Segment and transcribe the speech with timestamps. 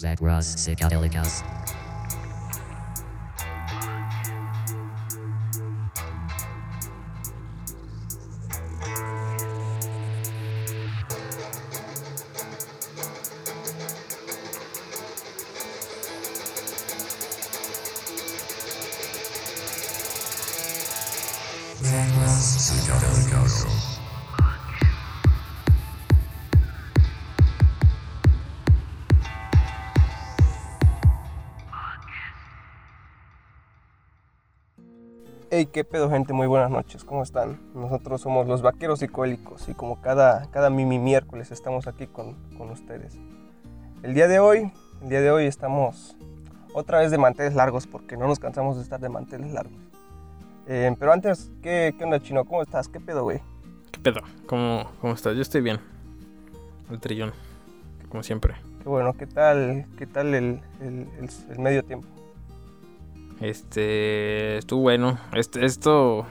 [0.00, 1.14] That was Psychedelic
[35.74, 37.58] qué pedo gente, muy buenas noches, ¿cómo están?
[37.74, 42.70] Nosotros somos los vaqueros psicólicos y como cada, cada mimi miércoles estamos aquí con, con
[42.70, 43.18] ustedes.
[44.04, 44.70] El día de hoy,
[45.02, 46.16] el día de hoy estamos
[46.74, 49.76] otra vez de manteles largos porque no nos cansamos de estar de manteles largos.
[50.68, 52.44] Eh, pero antes, ¿qué, ¿qué onda chino?
[52.44, 52.86] ¿Cómo estás?
[52.86, 53.40] ¿Qué pedo, güey?
[53.90, 54.20] ¿Qué pedo?
[54.46, 55.34] ¿Cómo, ¿Cómo estás?
[55.34, 55.80] Yo estoy bien.
[56.88, 57.32] El trillón,
[58.10, 58.54] como siempre.
[58.80, 62.06] Qué bueno, ¿qué tal, qué tal el, el- el- el medio tiempo?
[63.40, 65.18] Este, estuvo bueno.
[65.34, 66.26] Este, esto,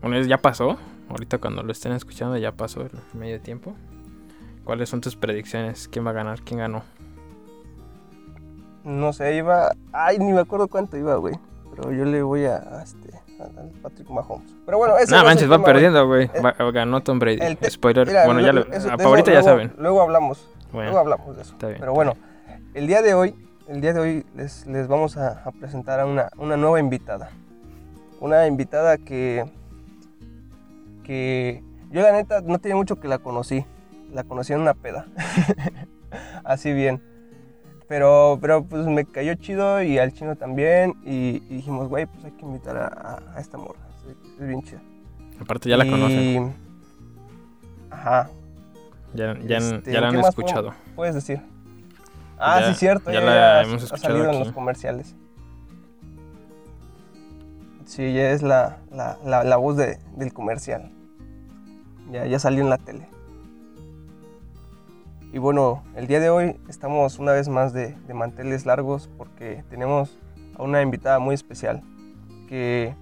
[0.00, 0.76] bueno, ya pasó.
[1.08, 3.74] Ahorita cuando lo estén escuchando ya pasó el medio tiempo.
[4.64, 5.88] ¿Cuáles son tus predicciones?
[5.88, 6.40] ¿Quién va a ganar?
[6.42, 6.82] ¿Quién ganó?
[8.84, 9.72] No sé, iba...
[9.92, 11.34] Ay, ni me acuerdo cuánto iba, güey.
[11.74, 13.10] Pero yo le voy a, a este,
[13.40, 14.54] al Patrick Mahomes.
[14.66, 16.24] Pero bueno, ese No no es manches, va tema, perdiendo, güey.
[16.32, 17.56] Eh, Ganó Tom Brady.
[17.56, 18.06] te- Spoiler.
[18.06, 19.72] Mira, bueno, ya lo- lo, eso- ah, ahorita ya luego- saben.
[19.78, 21.52] Luego hablamos, luego Bueno, hablamos de eso.
[21.52, 22.14] está bien, Pero bueno,
[22.74, 23.34] el día de hoy,
[23.72, 27.30] el día de hoy les, les vamos a, a presentar a una, una nueva invitada.
[28.20, 29.44] Una invitada que,
[31.04, 33.64] que yo la neta no tiene mucho que la conocí.
[34.12, 35.06] La conocí en una peda.
[36.44, 37.02] Así bien.
[37.88, 40.94] Pero, pero pues me cayó chido y al chino también.
[41.04, 43.80] Y, y dijimos, güey, pues hay que invitar a, esta morra.
[44.38, 44.82] Es, bien chida.
[45.40, 46.54] aparte ya la Y- conocen.
[47.90, 48.28] Ajá,
[49.14, 50.74] Ya, ya, Este, ya la ¿qué han escuchado.
[50.94, 51.40] puedes decir.
[52.44, 53.10] Ah, Ya- sí, cierto.
[53.12, 55.14] ya Ya, la ya hemos ha escuchado salido en los comerciales.
[57.84, 60.90] Sí, ella es la, la, la, la voz de- del comercial.
[62.10, 63.06] Ya, ya salió en la tele.
[65.32, 69.64] Y bueno, el día de hoy estamos una vez más de, de manteles largos porque
[69.70, 70.18] tenemos
[70.58, 71.82] a una invitada muy especial
[72.48, 72.94] que,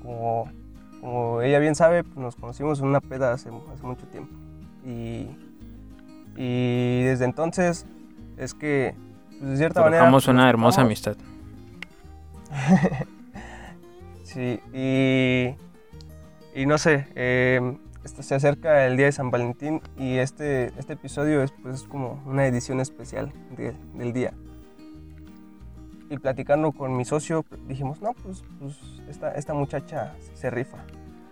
[0.00, 0.50] como,
[1.00, 4.32] como ella bien sabe, pues nos conocimos en una peda hace, hace mucho tiempo.
[4.84, 5.28] Y,
[6.36, 7.86] y desde entonces
[8.38, 8.94] es que,
[9.38, 10.02] pues, de cierta manera...
[10.02, 11.16] Forjamos pues, una hermosa amistad.
[14.24, 15.54] Sí, y,
[16.54, 20.92] y no sé, eh, esto se acerca el día de San Valentín y este, este
[20.92, 24.34] episodio es pues como una edición especial de- del día.
[26.10, 28.78] Y platicando con mi socio dijimos, no, pues, pues
[29.08, 30.78] esta, esta muchacha se rifa.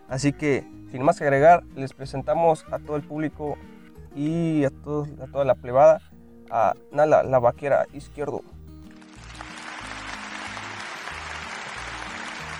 [0.08, 3.58] Así que, sin más que agregar, les presentamos a todo el público
[4.14, 6.00] y a, todos, a toda la plebada
[6.50, 8.42] a Nala, la vaquera izquierdo.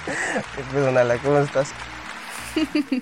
[0.57, 1.19] ¿Qué pedo, Nala?
[1.19, 1.73] ¿Cómo estás?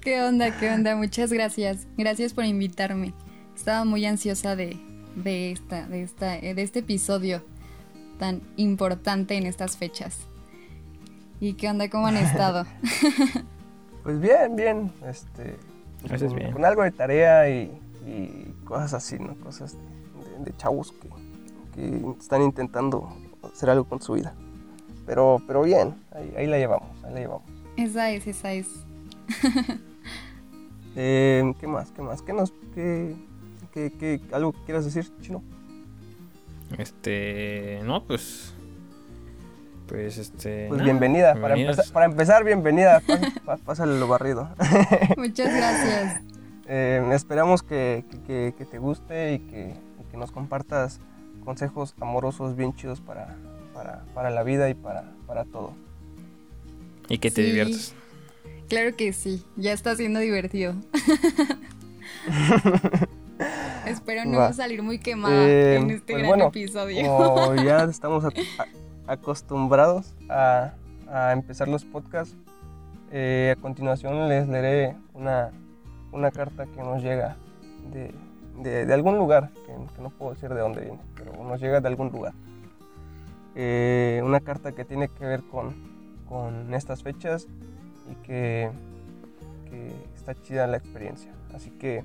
[0.00, 0.58] ¿Qué onda?
[0.58, 0.96] ¿Qué onda?
[0.96, 1.86] Muchas gracias.
[1.96, 3.14] Gracias por invitarme.
[3.54, 4.76] Estaba muy ansiosa de,
[5.16, 7.42] de, esta, de, esta, eh, de este episodio
[8.18, 10.18] tan importante en estas fechas.
[11.40, 11.88] ¿Y qué onda?
[11.88, 12.66] ¿Cómo han estado?
[14.04, 14.92] Pues bien, bien.
[15.06, 15.58] Este,
[16.06, 16.52] pues, bien.
[16.52, 19.34] con algo de tarea y, y cosas así, ¿no?
[19.40, 19.74] Cosas
[20.38, 21.08] de, de chavos que,
[21.74, 23.08] que están intentando
[23.42, 24.34] hacer algo con su vida.
[25.06, 27.44] Pero, pero bien, ahí, ahí la llevamos, ahí la llevamos.
[27.76, 28.68] Esa es, esa es.
[31.00, 31.90] Eh, ¿Qué más?
[31.92, 32.22] ¿Qué más?
[32.22, 33.14] ¿Qué nos, qué,
[33.72, 35.44] qué, qué- algo que quieras decir, chino?
[36.76, 38.52] Este, no, pues,
[39.86, 40.66] pues, este.
[40.68, 41.34] Pues nada, bienvenida.
[41.40, 43.00] Para empezar, para empezar, bienvenida.
[43.06, 44.48] Pás- pá- Pásale lo barrido.
[45.16, 46.22] Muchas gracias.
[46.68, 51.00] Eh, esperamos que, que- que te guste y que, y que nos compartas
[51.44, 53.36] consejos amorosos bien chidos para,
[53.72, 55.72] para, para la vida y para, para todo.
[57.08, 57.46] Y que te Sí.
[57.48, 57.94] diviertas.
[58.68, 59.42] Claro que sí.
[59.56, 60.74] Ya está siendo divertido.
[63.86, 64.52] Espero no Va.
[64.52, 67.06] salir muy quemada Eh, en este pues gran bueno, episodio.
[67.06, 70.72] Como ya estamos a- a- acostumbrados a,
[71.10, 72.36] a empezar los podcasts,
[73.10, 75.50] eh, a continuación les leeré una,
[76.12, 77.36] una carta que nos llega
[77.92, 78.12] de,
[78.62, 81.80] de- de algún lugar, que, que no puedo decir de dónde viene, pero nos llega
[81.80, 82.32] de algún lugar.
[83.54, 85.74] Eh, una carta que tiene que ver con,
[86.28, 87.46] con estas fechas
[88.10, 88.70] y que,
[89.68, 91.32] que está chida la experiencia.
[91.54, 92.04] Así que,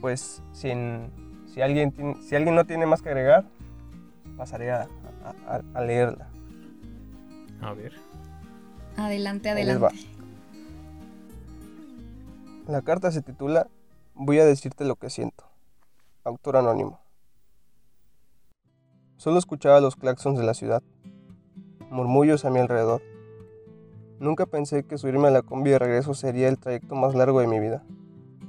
[0.00, 1.10] pues, sin,
[1.46, 3.44] si, alguien tiene- si alguien no tiene más que agregar,
[4.36, 4.88] pasaré a,
[5.46, 6.28] a- a- leerla.
[7.62, 7.92] A ver.
[8.96, 9.96] Adelante, adelante.
[12.68, 13.66] La carta se titula
[14.14, 15.44] Voy a decirte lo que siento.
[16.22, 17.00] autor anónimo.
[19.16, 20.82] Solo escuchaba los claxons de la ciudad,
[21.88, 23.00] murmullos a mi alrededor.
[24.20, 27.46] Nunca pensé que subirme a la combi de regreso sería el trayecto más largo de
[27.46, 27.82] mi vida,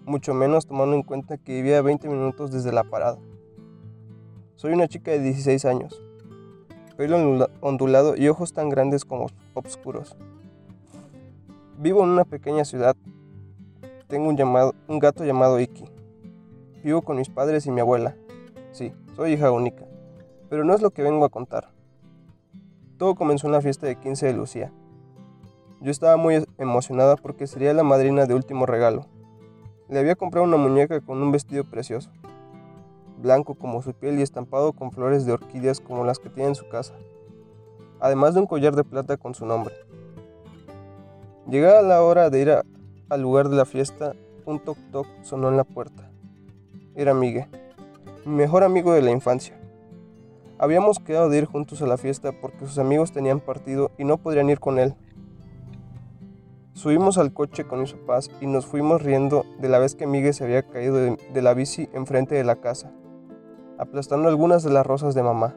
[0.03, 3.19] mucho menos tomando en cuenta que vivía 20 minutos desde la parada.
[4.57, 6.03] Soy una chica de 16 años,
[6.97, 10.17] pelo ondulado y ojos tan grandes como oscuros.
[11.77, 12.97] Vivo en una pequeña ciudad.
[14.09, 15.85] Tengo un, gato llamado Iki.
[16.83, 18.15] Vivo con mis padres y mi abuela.
[18.71, 19.85] Sí, soy hija única.
[20.49, 21.69] Pero no es lo que vengo a contar.
[22.97, 24.71] Todo comenzó en la fiesta de 15 de Lucía.
[25.79, 29.05] Yo estaba muy emocionada porque sería la madrina de último regalo.
[29.89, 32.09] Le había comprado una muñeca con un vestido precioso,
[33.21, 36.55] blanco como su piel y estampado con flores de orquídeas como las que tiene en
[36.55, 36.95] su casa,
[37.99, 39.75] además de un collar de plata con su nombre.
[41.47, 42.63] Llegada la hora de ir
[43.09, 44.13] al lugar de la fiesta,
[44.45, 46.09] un toc toc sonó en la puerta.
[46.95, 47.47] Era Miguel,
[48.25, 49.59] mi mejor amigo de la infancia.
[50.59, 54.17] Habíamos quedado de ir juntos a la fiesta porque sus amigos tenían partido y no
[54.17, 54.93] podrían ir con él.
[56.73, 60.33] Subimos al coche con mis papás y nos fuimos riendo de la vez que Miguel
[60.33, 62.91] se había caído de, de la bici enfrente de la casa,
[63.77, 65.55] aplastando algunas de las rosas de mamá.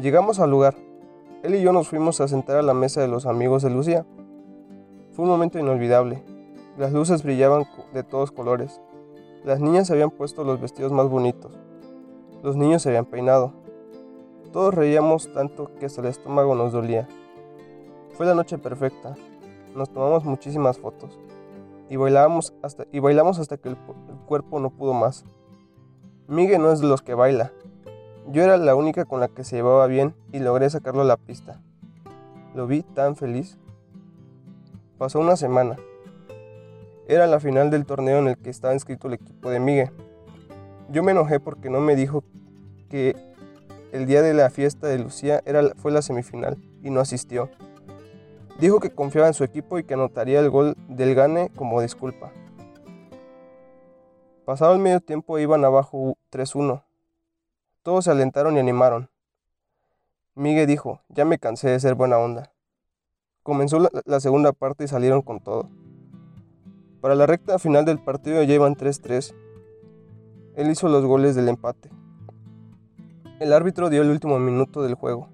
[0.00, 0.74] Llegamos al lugar.
[1.42, 4.04] Él y yo nos fuimos a sentar a la mesa de los amigos de Lucía.
[5.14, 6.22] Fue un momento inolvidable.
[6.76, 8.80] Las luces brillaban de todos colores.
[9.44, 11.52] Las niñas habían puesto los vestidos más bonitos.
[12.42, 13.52] Los niños se habían peinado.
[14.52, 17.08] Todos reíamos tanto que hasta el estómago nos dolía.
[18.14, 19.14] Fue la noche perfecta.
[19.74, 21.18] Nos tomamos muchísimas fotos.
[21.88, 23.76] Y bailábamos hasta, y bailamos hasta que el,
[24.08, 25.24] el cuerpo no pudo más.
[26.26, 27.52] Miguel no es de los que baila,
[28.26, 31.18] yo era la única con la que se llevaba bien y logré sacarlo a la
[31.18, 31.60] pista.
[32.54, 33.58] Lo vi tan feliz.
[34.98, 35.76] Pasó una semana.
[37.08, 39.90] Era la final del torneo en el que estaba inscrito el equipo de Miguel.
[40.90, 42.24] Yo me enojé porque no me dijo
[42.88, 43.16] que
[43.92, 47.50] el día de la fiesta de Lucía era, fue la semifinal y no asistió.
[48.58, 52.32] Dijo que confiaba en su equipo y que anotaría el gol del gane como disculpa.
[54.44, 56.82] Pasado el medio tiempo iban abajo 3-1
[57.84, 59.10] todos se alentaron y animaron.
[60.34, 62.53] Miguel dijo, ya me cansé de ser buena onda.
[63.44, 65.68] Comenzó la, segunda parte y salieron con todo.
[67.02, 69.34] Para la recta final del partido ya iban 3-3.
[70.56, 71.90] Él hizo los goles del empate.
[73.40, 75.28] El árbitro dio el último minuto del juego.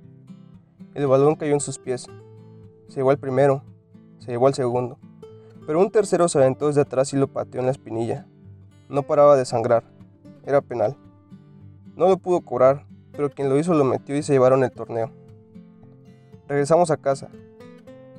[0.94, 2.08] El balón cayó en sus pies.
[2.88, 3.62] Se llevó al primero,
[4.18, 4.98] se llevó al segundo.
[5.64, 8.26] Pero un tercero se aventó desde atrás y lo pateó en la espinilla.
[8.88, 9.84] No paraba de sangrar.
[10.44, 10.96] Era penal.
[11.94, 15.12] No lo pudo cobrar, pero quien lo hizo lo metió y se llevaron el torneo.
[16.48, 17.30] Regresamos a casa.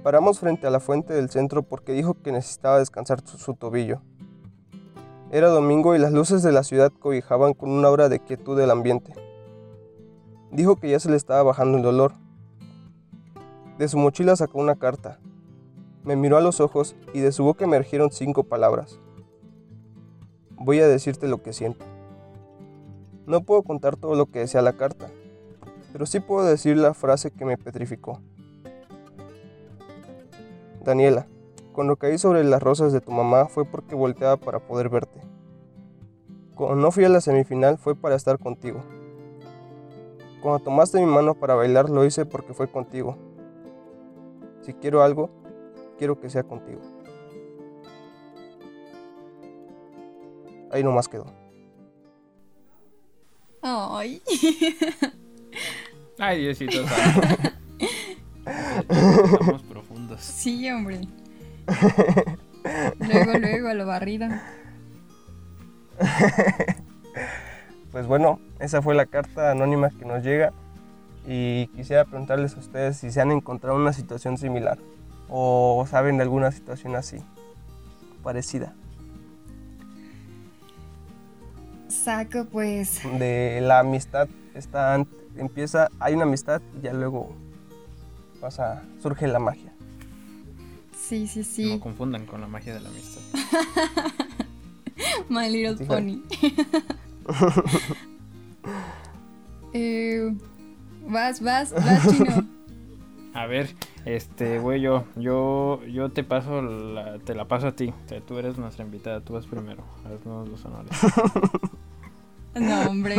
[0.04, 4.02] Paramos frente a la fuente del centro porque dijo que necesitaba descansar su, tobillo.
[5.30, 8.72] Era domingo y las luces de la ciudad cobijaban con una aura de quietud del
[8.72, 9.14] ambiente.
[10.52, 12.14] Dijo que ya se le estaba bajando el dolor.
[13.78, 15.20] De su mochila sacó una carta.
[16.04, 19.00] Me miró a los ojos y de su boca emergieron cinco palabras.
[20.58, 21.86] Voy a decirte lo que siento.
[23.28, 25.12] No puedo contar todo lo que decía la carta,
[25.94, 28.20] pero sí puedo decir la frase que me petrificó.
[30.84, 31.28] Daniela,
[31.74, 35.22] cuando caí sobre las rosas de tu mamá fue porque volteaba para poder verte.
[36.56, 38.84] Cuando no fui a la semifinal fue para estar contigo.
[40.42, 43.16] Cuando tomaste mi mano para bailar lo hice porque fue contigo.
[44.62, 45.30] Si quiero algo,
[45.98, 46.82] quiero que sea contigo.
[50.72, 51.26] Ahí nomás quedó.
[53.62, 54.22] Ay.
[56.18, 57.52] Ay, Diosito santo.
[60.22, 61.02] Sí, hombre.
[63.00, 64.28] Luego, luego a lo barrido.
[67.92, 70.54] Pues bueno, esa fue la carta anónima que nos llega
[71.28, 74.78] y quisiera preguntarles a ustedes si se han encontrado una situación similar
[75.28, 77.18] o saben de alguna situación así,
[78.24, 78.74] parecida,
[81.90, 83.02] Saco, pues.
[83.20, 87.36] de la amistad está empieza, hay una amistad y ya luego
[88.40, 89.71] pasa, surge la magia.
[91.02, 91.74] Sí, sí, sí.
[91.74, 93.22] No confundan con la magia de la amistad.
[95.30, 96.22] My Little Pony.
[99.74, 100.36] Eh,
[101.08, 102.46] vas, vas, vas, chino.
[103.34, 107.94] A ver, este, güey, yo, yo, yo te paso, la, te la paso a ti.
[108.06, 109.86] O sea, tú eres nuestra invitada, tú vas primero.
[110.06, 110.92] Haznos los honores.
[112.54, 113.16] No, hombre.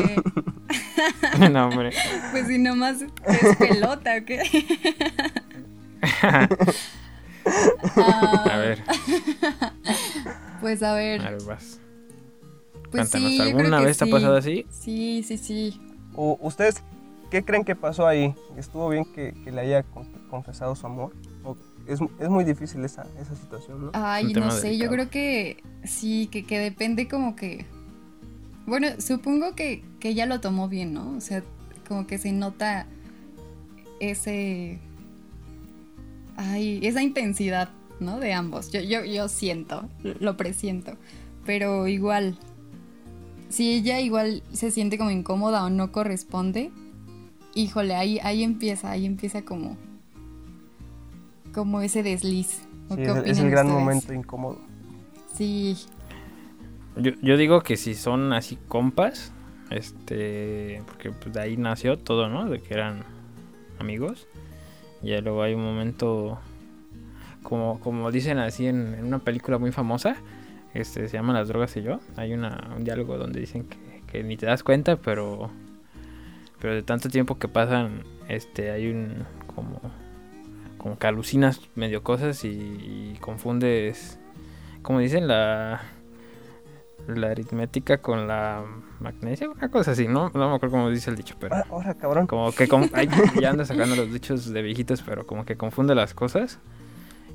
[1.50, 1.92] no, hombre.
[2.32, 4.42] Pues si nomás es pelota, ¿o qué?
[7.96, 8.82] Ah, A ver,
[10.60, 11.78] Pues a ver, a ver, vas.
[12.90, 14.66] Pues Cuéntanos, sí, ¿alguna vez te ha pasado así?
[14.70, 15.80] Sí, sí, sí.
[16.14, 16.82] ¿O ¿Ustedes
[17.30, 18.34] qué creen que pasó ahí?
[18.56, 21.12] ¿Estuvo bien que, que le haya con- confesado su amor?
[21.42, 21.56] ¿O
[21.88, 23.90] es, es muy difícil esa, esa situación, ¿no?
[23.94, 27.64] Ay, no sé, yo creo que sí, que, que depende como que...
[28.66, 31.16] Bueno, supongo que, que ella lo tomó bien, ¿no?
[31.16, 31.42] O sea,
[31.88, 32.86] como que se nota
[34.00, 34.78] ese...
[36.36, 37.70] Ay, esa intensidad,
[38.00, 38.18] ¿no?
[38.20, 38.70] De ambos.
[38.72, 40.96] Yo, yo, yo siento, lo presiento.
[41.44, 42.38] Pero igual,
[43.48, 46.70] si ella igual se siente como incómoda o no corresponde,
[47.54, 49.76] híjole, ahí, ahí empieza, ahí empieza como...
[51.52, 52.62] Como ese desliz.
[52.88, 53.80] ¿O Sí, es, el gran ustedes?
[53.84, 54.58] momento incómodo.
[55.36, 55.76] Sí,
[56.96, 59.32] Yo, yo digo que si son así compas,
[59.70, 62.48] este, porque pues de ahí nació todo, ¿no?
[62.48, 63.04] De que eran
[63.78, 64.26] amigos.
[65.02, 66.38] Y luego hay un momento,
[67.42, 70.16] como, como dicen así en, una película muy famosa,
[70.74, 72.00] este, se llama Las drogas y yo.
[72.16, 73.66] Hay una, un diálogo donde dicen
[74.06, 75.50] que, ni te das cuenta, pero,
[76.60, 79.80] pero de tanto tiempo que pasan, este, hay un, como,
[80.78, 84.18] como que alucinas medio cosas y confundes,
[84.82, 85.80] como dicen, la
[87.08, 88.64] la aritmética con la
[89.00, 90.30] magnesia, una cosa así, ¿no?
[90.34, 92.26] No me acuerdo cómo dice el dicho, pero Ah, Ahora, cabrón.
[92.26, 93.08] como que con- ay,
[93.40, 96.58] ya ando sacando los dichos de viejitos, pero como que confunde las cosas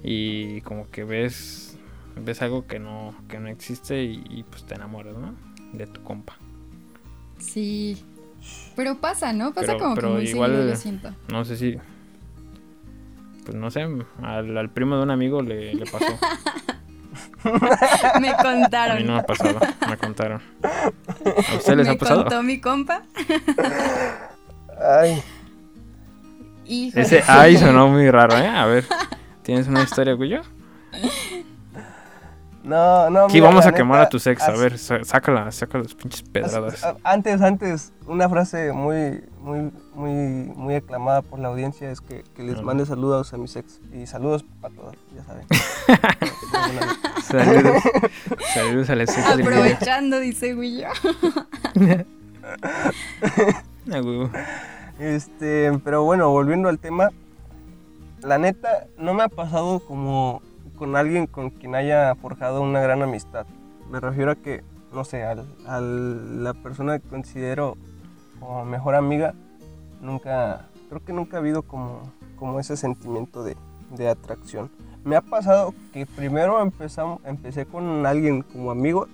[0.03, 1.77] y como que ves
[2.23, 5.35] ves algo que no que no existe y, y, pues te enamoras, ¿no?
[5.73, 6.37] De tu compa.
[7.37, 8.03] sí.
[8.77, 9.53] Pero pasa, ¿no?
[9.53, 11.09] Pasa Pero- como pero que muy igual- seguido, yo siento.
[11.31, 11.77] No sé si
[13.45, 13.87] pues no sé,
[14.21, 16.05] al, al primo de un amigo le, le pasó.
[18.21, 18.97] Me A contaron.
[18.97, 19.59] mí no me ha pasado,
[19.89, 20.41] me contaron.
[20.63, 22.21] ¿A ustedes les Me ha pasado?
[22.23, 23.03] contó mi compa.
[24.81, 25.21] Ay,
[26.65, 27.01] Híjole.
[27.05, 28.47] Ese ay sonó muy raro, ¿eh?
[28.47, 28.85] A ver,
[29.43, 30.41] ¿tienes una historia, Guillo?
[32.67, 33.25] No, no.
[33.25, 34.41] Aquí mira, vamos la a quemar a tus ex.
[34.43, 36.85] A ver, sácala, saca las pinches pedradas.
[37.03, 40.11] Antes, antes, una frase muy, muy, muy,
[40.55, 43.79] muy aclamada por la audiencia es que, que les mande saludos a mis ex.
[43.93, 45.47] Y saludos para todas, ya saben.
[47.23, 47.83] Saludos.
[48.53, 49.25] Saludos a las ex.
[49.27, 50.87] Aprovechando, dice Guillo.
[53.87, 54.29] Huevo.
[54.99, 57.09] Este, pero bueno, volviendo al tema,
[58.21, 60.41] la neta no me ha pasado como
[60.77, 63.45] con alguien con quien haya forjado una gran amistad.
[63.91, 67.75] Me refiero a que, no sé, al, a la persona que considero
[68.39, 69.33] como mejor amiga,
[70.01, 73.55] nunca, creo que nunca ha habido como, como ese sentimiento de,
[73.95, 74.69] de atracción.
[75.03, 79.07] Me ha pasado que primero empezamos, empecé con alguien como amigo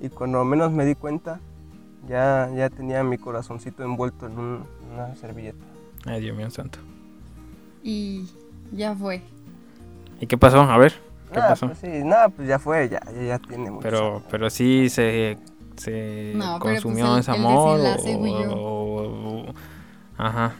[0.00, 1.40] y cuando menos me di cuenta,
[2.06, 5.64] ya, ya tenía mi corazoncito envuelto en un- una servilleta.
[6.04, 6.78] Ay, Dios mío santo.
[7.82, 8.28] Y
[8.72, 9.22] ya fue.
[10.20, 10.60] ¿Y qué pasó?
[10.60, 10.94] A ver,
[11.32, 11.66] ¿qué Nada, pasó?
[11.66, 14.22] pues sí, nada, pues ya fue, ya, ya, ya tiene muchos Pero, años.
[14.30, 15.38] pero sí se,
[15.76, 17.78] se No, pues, consumió el- ese el amor.
[17.80, 19.54] desenlace, o- o- o-
[20.16, 20.54] Ajá.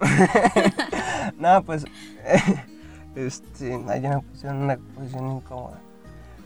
[1.38, 1.84] Nada, pues,
[3.14, 5.78] este, ay, ya me pusieron en una posición incómoda.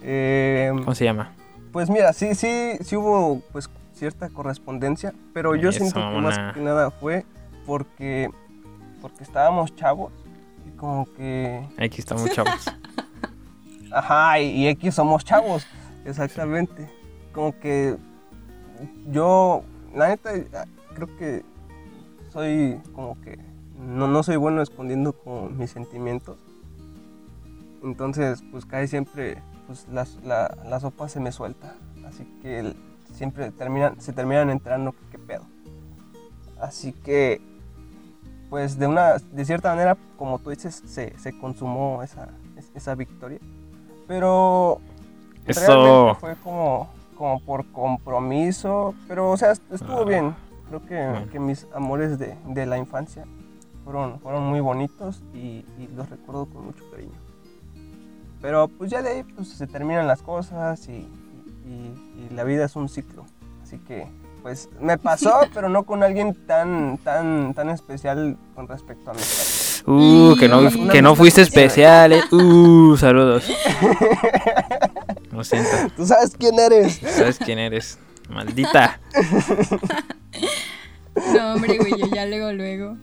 [0.03, 1.31] Eh, ¿Cómo se llama?
[1.73, 6.21] pues mira, sí, sí, sí hubo pues cierta correspondencia, pero yo Eso, siento que una-
[6.21, 7.25] más que nada fue
[7.65, 8.29] porque,
[9.01, 10.11] porque estábamos chavos
[10.79, 12.65] como que Aquí estamos chavos.
[13.91, 15.65] Ajá, y, y X somos chavos,
[16.05, 16.89] exactamente.
[17.33, 17.97] Como que
[19.11, 19.63] yo,
[19.95, 20.31] la neta,
[20.93, 21.43] creo que
[22.31, 23.39] soy como que
[23.79, 26.37] no, no soy bueno escondiendo como mis sentimientos.
[27.83, 31.75] Entonces, pues casi siempre pues, las- la, la sopa se me suelta.
[32.07, 32.73] Así que
[33.13, 35.45] siempre terminan, se terminan enterando qué pedo.
[36.59, 37.41] Así que,
[38.49, 42.29] pues de una, de cierta manera, como tú dices, se, se consumó esa,
[42.73, 43.39] esa victoria.
[44.07, 44.79] Pero
[45.45, 45.59] Eso.
[45.61, 50.35] realmente fue como, como por compromiso, pero o sea, estuvo Ah, bien.
[50.67, 51.31] Creo que, bueno.
[51.31, 53.25] que mis amores de, de la infancia
[53.83, 57.17] fueron, fueron muy bonitos y, y los recuerdo con mucho cariño.
[58.41, 61.07] Pero pues ya de ahí pues, se terminan las cosas y,
[61.65, 63.25] y- y la vida es un ciclo.
[63.63, 64.07] Así que
[64.41, 69.19] pues me pasó, pero no con alguien tan, tan, tan especial con respecto a mi
[69.19, 69.59] padre.
[69.85, 72.21] Uh, que no, Una que no fuiste especial, eh.
[72.31, 73.49] Uh, saludos.
[75.31, 75.69] Lo siento.
[75.95, 76.97] ¿Tú sabes quién eres?
[76.97, 77.97] ¿Sabes quién eres?
[78.29, 78.99] Maldita.
[81.35, 82.97] No, hombre, Guillo, ya luego, luego.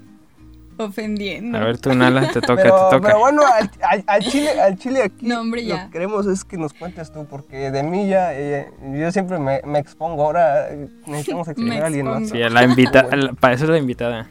[0.79, 1.57] Ofendiendo.
[1.57, 3.01] A ver, tú, Nala, te toca, pero, te toca.
[3.01, 5.77] pero bueno, al, al- al chile, al chile aquí No, hombre, ya.
[5.77, 9.39] lo que queremos es que nos cuentes tú, porque de mí ya, eh, yo siempre
[9.39, 10.69] me, me expongo, ahora
[11.07, 12.23] necesitamos exponer a alguien más.
[12.23, 12.37] expongo.
[12.39, 14.29] Sí, a la invitada, la- para eso es la invitada.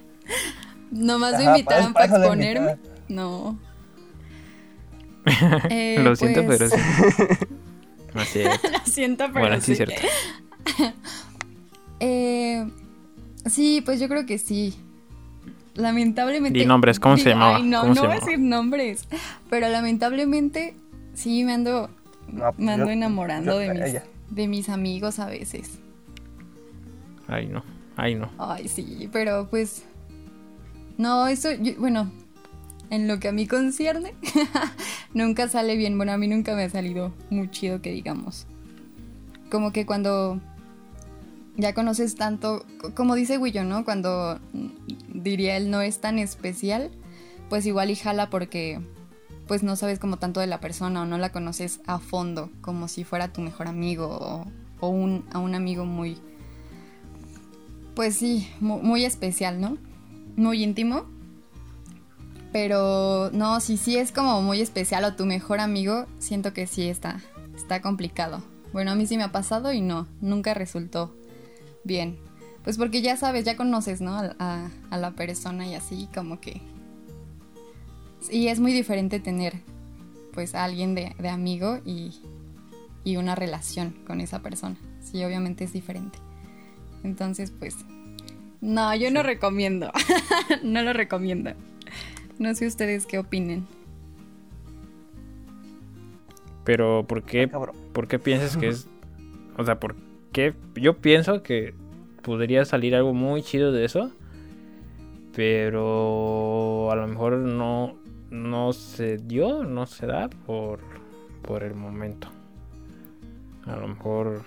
[0.92, 2.78] Nomás me Ajá, invitaron para para exponerme.
[3.10, 3.58] No.
[5.72, 6.78] Eh, Lo siento, pues, pero sí.
[8.14, 8.68] No es cierto.
[8.72, 9.86] Lo siento, pero Bueno, sí es sí.
[9.86, 10.08] cierto.
[12.00, 12.66] Eh,
[13.46, 14.76] sí, pues yo creo que sí.
[15.76, 16.58] Lamentablemente.
[16.58, 17.58] Di nombres, ¿cómo se llamaba?
[17.58, 19.08] Ay, no, ¿Cómo no se voy a decir nombres.
[19.50, 20.74] Pero lamentablemente,
[21.14, 21.90] sí me ando,
[22.32, 24.04] No, pues me ando yo- enamorando yo- de, mis, ella.
[24.30, 25.80] de mis amigos a veces.
[27.28, 27.64] Ay, no.
[27.98, 28.30] Ay, no.
[28.38, 29.84] Ay, sí, pero pues.
[30.98, 32.10] No, eso, yo- bueno,
[32.90, 34.14] en lo que a mí concierne,
[35.14, 35.98] nunca sale bien.
[35.98, 38.48] Bueno, a mí nunca me ha salido muy chido que digamos.
[39.52, 40.40] Como que cuando
[41.58, 43.86] ya conoces tanto, co- como dice Willo, ¿no?
[43.86, 44.40] Cuando
[45.14, 46.92] diría él no es tan especial,
[47.50, 48.80] pues igual y jala porque
[49.48, 52.88] pues no sabes como tanto de la persona o no la conoces a fondo, como
[52.88, 54.46] si fuera tu mejor amigo
[54.80, 56.18] o, un, a un amigo muy,
[57.96, 59.78] pues sí, mu- muy, especial, ¿no?
[60.36, 61.06] Muy íntimo.
[62.52, 66.88] Pero no, si sí es como muy especial o tu mejor amigo, siento que sí
[66.88, 67.22] está,
[67.56, 68.42] está complicado.
[68.72, 71.14] Bueno, a mí sí me ha pasado y no, nunca resultó
[71.86, 72.18] bien.
[72.64, 74.16] Pues porque ya sabes, ya conoces, ¿no?
[74.18, 76.62] A, a- a la persona y así como que...
[78.30, 79.54] Y es muy diferente tener
[80.34, 82.14] pues a alguien de, de amigo y,
[83.04, 84.76] y una relación con esa persona.
[85.00, 86.18] Sí, obviamente es diferente.
[87.04, 87.78] Entonces, pues...
[88.62, 89.92] No, yo no recomiendo.
[90.64, 91.52] no lo recomiendo.
[92.40, 93.68] No sé ustedes qué opinen.
[96.64, 97.48] Pero, ¿por qué.
[97.48, 98.88] ¿por qué piensas que es...
[99.58, 99.96] O sea, ¿por
[100.36, 100.54] qué?
[100.76, 101.74] Yo pienso que
[102.22, 104.12] podría salir algo muy chido de eso.
[105.36, 107.96] Pero a lo mejor no,
[108.30, 110.80] no se dio, no se da por,
[111.42, 112.28] por el momento.
[113.66, 114.44] A lo mejor...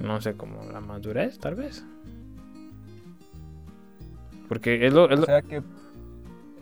[0.00, 1.84] No sé, como la madurez, tal vez.
[4.48, 5.62] Porque es lo, es O lo- sea que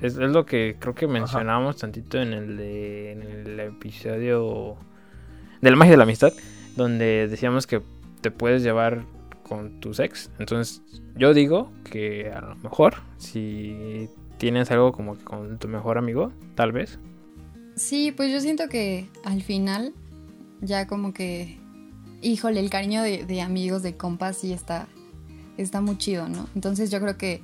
[0.01, 4.77] es, es lo que creo que mencionábamos tantito en el, de, en el episodio
[5.61, 6.33] de la magia de la amistad,
[6.77, 7.83] donde decíamos que
[8.21, 9.05] te puedes llevar
[9.43, 10.31] con tus ex.
[10.39, 10.83] Entonces,
[11.17, 14.09] yo digo que a lo mejor, si
[14.39, 16.99] tienes algo como que con tu mejor amigo, tal vez.
[17.75, 19.93] Sí, pues yo siento que al final
[20.61, 21.59] ya como que,
[22.23, 24.89] híjole, el cariño de, de amigos, de compas, sí está,
[25.57, 26.49] está muy chido, ¿no?
[26.55, 27.43] Entonces yo creo que,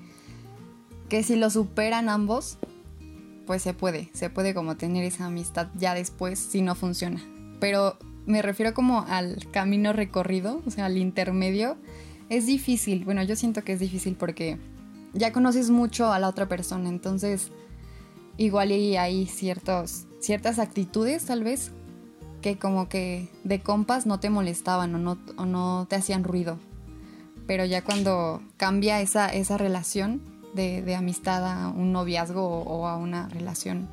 [1.08, 2.58] que si lo superan ambos,
[3.46, 7.20] pues se puede, se puede como tener esa amistad ya después si no funciona.
[7.60, 7.96] Pero
[8.28, 11.78] me refiero como al camino recorrido, o sea, al intermedio.
[12.28, 14.58] Es difícil, bueno, yo siento que es difícil porque
[15.14, 17.50] ya conoces mucho a la otra persona, entonces
[18.36, 21.72] igual y hay ciertos, ciertas actitudes tal vez
[22.42, 26.58] que como que de compas no te molestaban o no, o no te hacían ruido.
[27.46, 30.20] Pero ya cuando cambia esa, esa relación
[30.54, 33.88] de, de amistad a un noviazgo o, o a una relación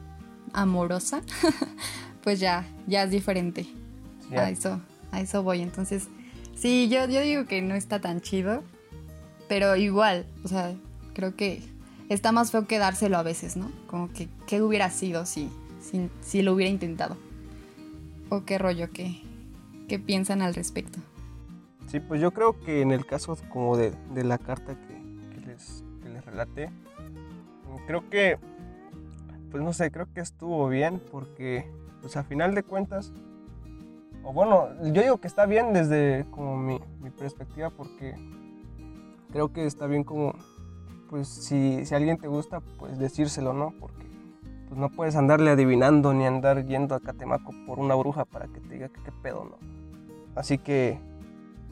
[0.51, 1.21] amorosa,
[2.21, 3.65] pues ya, ya es diferente.
[4.29, 5.61] Sí, A eso, a eso voy.
[5.61, 6.07] Entonces,
[6.55, 8.63] sí, yo, yo digo que no está tan chido.
[9.47, 10.73] Pero igual, o sea,
[11.13, 11.61] creo que
[12.09, 13.71] está más feo que dárselo a veces, ¿no?
[13.87, 17.15] Como que, ¿qué hubiera sido si, si, si lo hubiera intentado?
[18.29, 18.89] ¿O qué rollo?
[18.91, 19.21] ¿Qué,
[19.87, 20.99] qué piensan al respecto?
[21.87, 25.45] Sí, pues yo creo que en el caso como de, de la carta que, que
[25.45, 26.71] les, que les relaté,
[27.85, 28.37] creo que,
[29.51, 31.69] pues no sé, creo que estuvo bien porque,
[32.01, 33.13] pues a final de cuentas,
[34.25, 38.15] o bueno, yo digo que está bien desde como mi, mi perspectiva porque
[39.31, 40.33] creo que está bien como,
[41.09, 43.71] pues si, si alguien te gusta, pues decírselo, ¿no?
[43.79, 44.05] Porque
[44.67, 48.59] pues no puedes andarle adivinando ni andar yendo a Catemaco por una bruja para que
[48.59, 49.57] te diga que qué pedo, ¿no?
[50.35, 50.99] Así que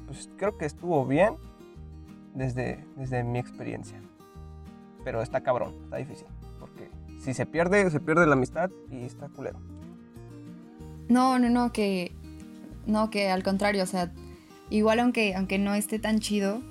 [0.06, 1.38] pues creo que estuvo bien
[2.36, 4.00] desde, desde mi experiencia.
[5.04, 6.28] Pero está cabrón, está difícil.
[6.60, 6.90] Porque
[7.20, 9.60] si se pierde, se pierde la amistad y está culero.
[11.10, 12.16] No, no, no, que.
[12.86, 14.12] No, que al contrario, o sea,
[14.70, 16.62] igual aunque, aunque no esté tan chido,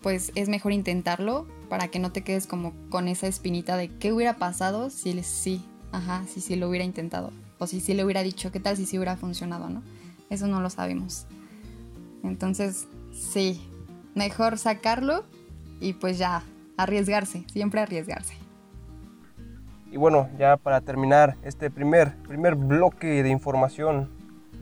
[0.00, 4.12] pues es mejor intentarlo para que no te quedes como con esa espinita de qué
[4.12, 7.32] hubiera pasado si sí, ajá, si sí lo hubiera intentado.
[7.58, 9.82] O si sí le hubiera dicho, qué tal si sí hubiera funcionado, ¿no?
[10.30, 11.26] Eso no lo sabemos.
[12.24, 13.60] Entonces, sí,
[14.14, 15.24] mejor sacarlo
[15.80, 16.42] y pues ya,
[16.76, 18.34] arriesgarse, siempre arriesgarse.
[19.90, 24.08] Y bueno, ya para terminar este primer, primer bloque de información,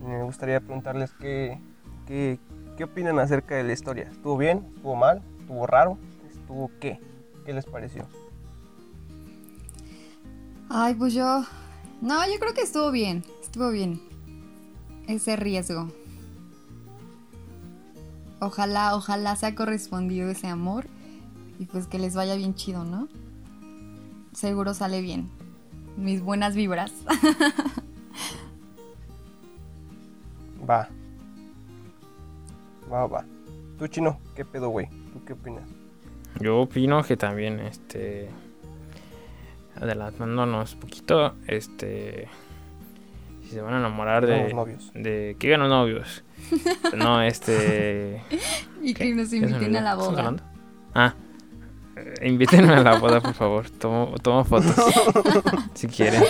[0.04, 1.58] me gustaría preguntarles qué,
[2.06, 2.38] qué,
[2.76, 4.08] qué opinan acerca de la historia.
[4.10, 4.66] ¿Estuvo bien?
[4.74, 5.22] ¿Estuvo mal?
[5.40, 5.98] ¿Estuvo raro?
[6.30, 7.00] ¿Estuvo qué?
[7.44, 8.06] ¿Qué les pareció?
[10.68, 11.44] Ay, pues yo.
[12.00, 13.24] No, yo creo que estuvo bien.
[13.42, 14.00] Estuvo bien.
[15.06, 15.88] Ese riesgo.
[18.40, 20.86] Ojalá, ojalá sea correspondido ese amor.
[21.58, 23.08] Y pues que les vaya bien chido, ¿no?
[24.32, 25.28] Seguro sale bien.
[25.96, 26.92] Mis buenas vibras.
[30.68, 30.88] Va.
[32.92, 33.24] Va, va.
[33.78, 34.88] Tú, chino, ¿qué pedo, güey?
[35.12, 35.64] ¿Tú qué opinas?
[36.40, 38.28] Yo opino que también, este.
[39.80, 42.28] Adelantándonos un poquito, este.
[43.42, 44.52] Si se van a enamorar de.
[44.52, 44.90] novios.
[44.94, 46.24] de digan los novios.
[46.96, 48.22] No, este.
[48.82, 49.04] Y ¿qué?
[49.04, 50.36] que nos inviten a la ¿Estamos boda.
[50.94, 51.14] Ah.
[51.96, 53.70] eh, Invítenme a la boda, por favor.
[53.70, 54.74] Tomo, tomo fotos.
[55.74, 56.22] si quieren.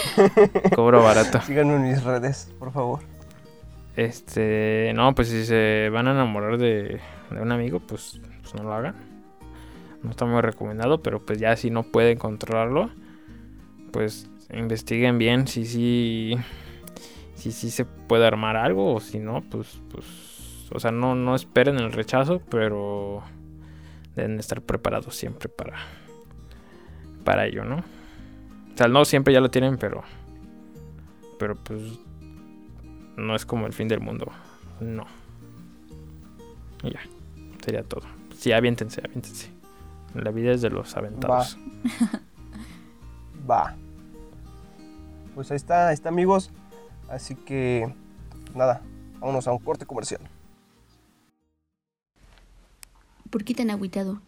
[0.74, 1.40] Cobro barato.
[1.42, 3.00] Síganme en mis redes, por favor.
[3.98, 7.00] Este, no, pues si se van a enamorar de,
[7.32, 8.94] un amigo, pues, pues no lo hagan.
[10.04, 12.90] No está muy recomendado, pero pues ya si no pueden controlarlo,
[13.90, 16.36] pues investiguen bien si sí
[17.34, 20.06] si, sí se puede armar algo o si no, pues, pues,
[20.70, 23.24] o sea, no, no esperen el rechazo, pero
[24.14, 25.76] deben estar preparados siempre para,
[27.24, 27.78] para ello, ¿no?
[27.78, 30.04] O sea, no siempre ya lo tienen, pero,
[31.36, 31.98] pero pues
[33.18, 34.30] no es como el fin del mundo.
[34.80, 35.06] No.
[36.82, 37.00] Y ya.
[37.64, 38.02] Sería todo.
[38.38, 39.50] Sí, aviéntense, aviéntense.
[40.14, 41.58] La vida es de los aventados.
[43.50, 43.76] Va.
[45.34, 46.50] Pues ahí está, ahí está, amigos.
[47.10, 47.92] Así que,
[48.54, 48.82] nada,
[49.20, 50.20] vámonos a un corte comercial.
[53.30, 54.20] ¿Por qué tan agüitado?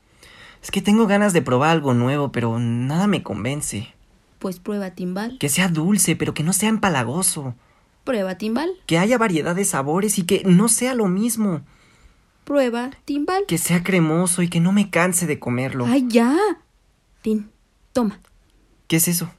[0.62, 3.94] Es que tengo ganas de probar algo nuevo, pero nada me convence.
[4.38, 5.38] Pues prueba timbal.
[5.38, 7.55] Que sea dulce, pero que no sea empalagoso.
[8.04, 8.70] Prueba timbal.
[8.86, 11.62] Que haya variedad de sabores y que no sea lo mismo.
[12.44, 13.44] Prueba timbal.
[13.46, 15.86] Que sea cremoso y que no me canse de comerlo.
[15.86, 16.36] ¡Ay, ya!
[17.22, 17.50] Tin,
[17.92, 18.20] toma.
[18.88, 19.30] ¿Qué es eso?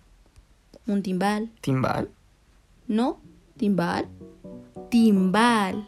[0.87, 1.51] Un timbal.
[1.61, 2.09] ¿Timbal?
[2.87, 3.19] ¿No?
[3.57, 4.07] ¿Timbal?
[4.89, 5.87] Timbal.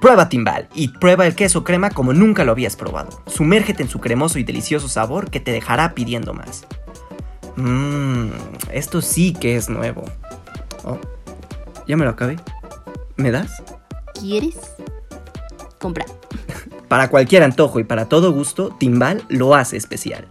[0.00, 3.20] Prueba Timbal y prueba el queso crema como nunca lo habías probado.
[3.26, 6.66] Sumérgete en su cremoso y delicioso sabor que te dejará pidiendo más.
[7.56, 8.30] Mmm,
[8.72, 10.04] esto sí que es nuevo.
[10.84, 10.98] Oh,
[11.88, 12.36] ya me lo acabé.
[13.16, 13.62] ¿Me das?
[14.20, 14.76] ¿Quieres?
[15.80, 16.04] Compra.
[16.88, 20.28] Para cualquier antojo y para todo gusto, Timbal lo hace especial.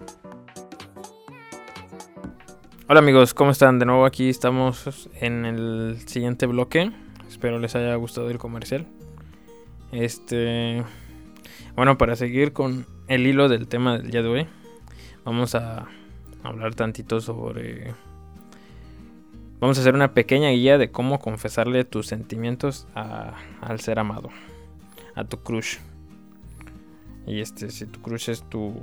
[2.87, 3.79] Hola amigos, ¿cómo están?
[3.79, 6.91] De nuevo aquí estamos en el siguiente bloque.
[7.27, 8.87] Espero les haya gustado el comercial.
[9.91, 10.83] Este.
[11.75, 14.47] Bueno, para seguir con el hilo del tema del día de hoy,
[15.25, 15.87] vamos a
[16.43, 17.93] hablar tantito sobre.
[19.59, 24.29] Vamos a hacer una pequeña guía de cómo confesarle tus sentimientos a- al ser amado,
[25.15, 25.77] a tu crush.
[27.25, 28.73] Y este, si tu crush es tu,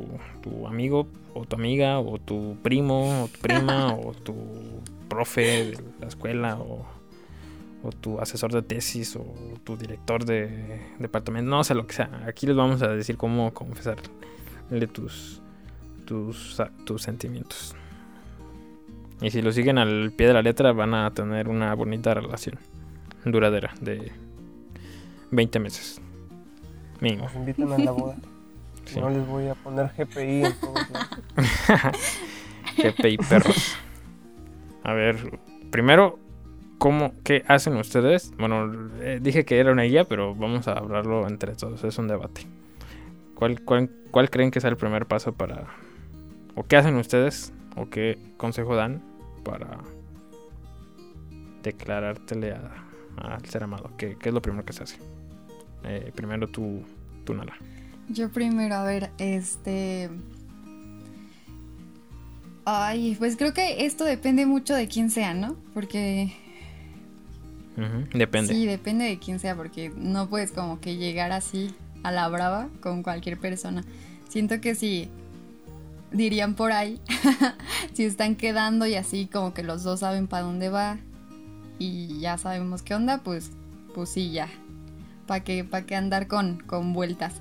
[0.43, 4.35] tu amigo, o tu amiga, o tu primo, o tu prima, o tu
[5.09, 6.85] profe de la escuela, o,
[7.85, 9.25] o tu asesor de tesis, o
[9.63, 12.11] tu director de departamento, no sé lo que sea.
[12.27, 14.09] Aquí les vamos a decir cómo confesarle
[14.93, 15.41] tus,
[16.05, 17.75] tus, tus sentimientos.
[19.21, 22.59] Y si lo siguen al pie de la letra, van a tener una bonita relación
[23.25, 24.13] duradera de
[25.31, 26.01] 20 meses.
[27.01, 27.25] Mínimo.
[27.25, 28.17] Nos invitan a la boda.
[28.85, 29.01] Sí.
[29.01, 30.87] No les voy a poner GPI en todos.
[32.77, 33.79] GPI perros.
[34.83, 35.39] A ver,
[35.71, 36.19] primero,
[36.77, 38.35] ¿cómo, qué hacen ustedes?
[38.37, 42.09] Bueno, eh, dije que era una guía, pero vamos a hablarlo entre todos, es un
[42.09, 42.43] debate.
[43.35, 45.65] ¿Cuál, cuál, cuál creen que es el primer paso para...
[46.55, 47.55] o qué hacen ustedes?
[47.77, 49.03] ¿O qué consejo dan
[49.45, 49.79] para
[51.63, 52.85] declarártele a-
[53.17, 53.91] al ser amado?
[53.97, 54.99] ¿Qué, qué es lo primero que se hace?
[55.85, 56.83] Eh, primero tú,
[57.25, 57.55] tú Nala.
[58.09, 60.11] Yo primero, a ver, este...
[62.67, 65.55] Ay, pues creo que esto depende mucho de quién sea, ¿no?
[65.75, 66.33] Porque
[68.15, 68.55] Depende.
[68.55, 72.69] sí, depende de quién sea, porque no puedes como que llegar así a la brava
[72.81, 73.85] con cualquier persona.
[74.29, 75.11] Siento que si
[76.15, 77.01] dirían por ahí,
[77.93, 80.97] si están quedando y así como que los dos saben para dónde va
[81.79, 83.51] y ya sabemos qué onda, pues,
[83.95, 84.49] pues sí, ya.
[85.27, 87.35] ¿Para qué, pa' qué andar con, con vueltas?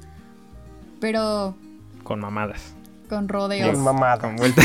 [0.99, 1.55] Pero
[2.03, 2.73] Con mamadas.
[3.09, 3.71] con rodeos.
[3.71, 4.17] Bien mamada.
[4.19, 4.61] Con vuelta.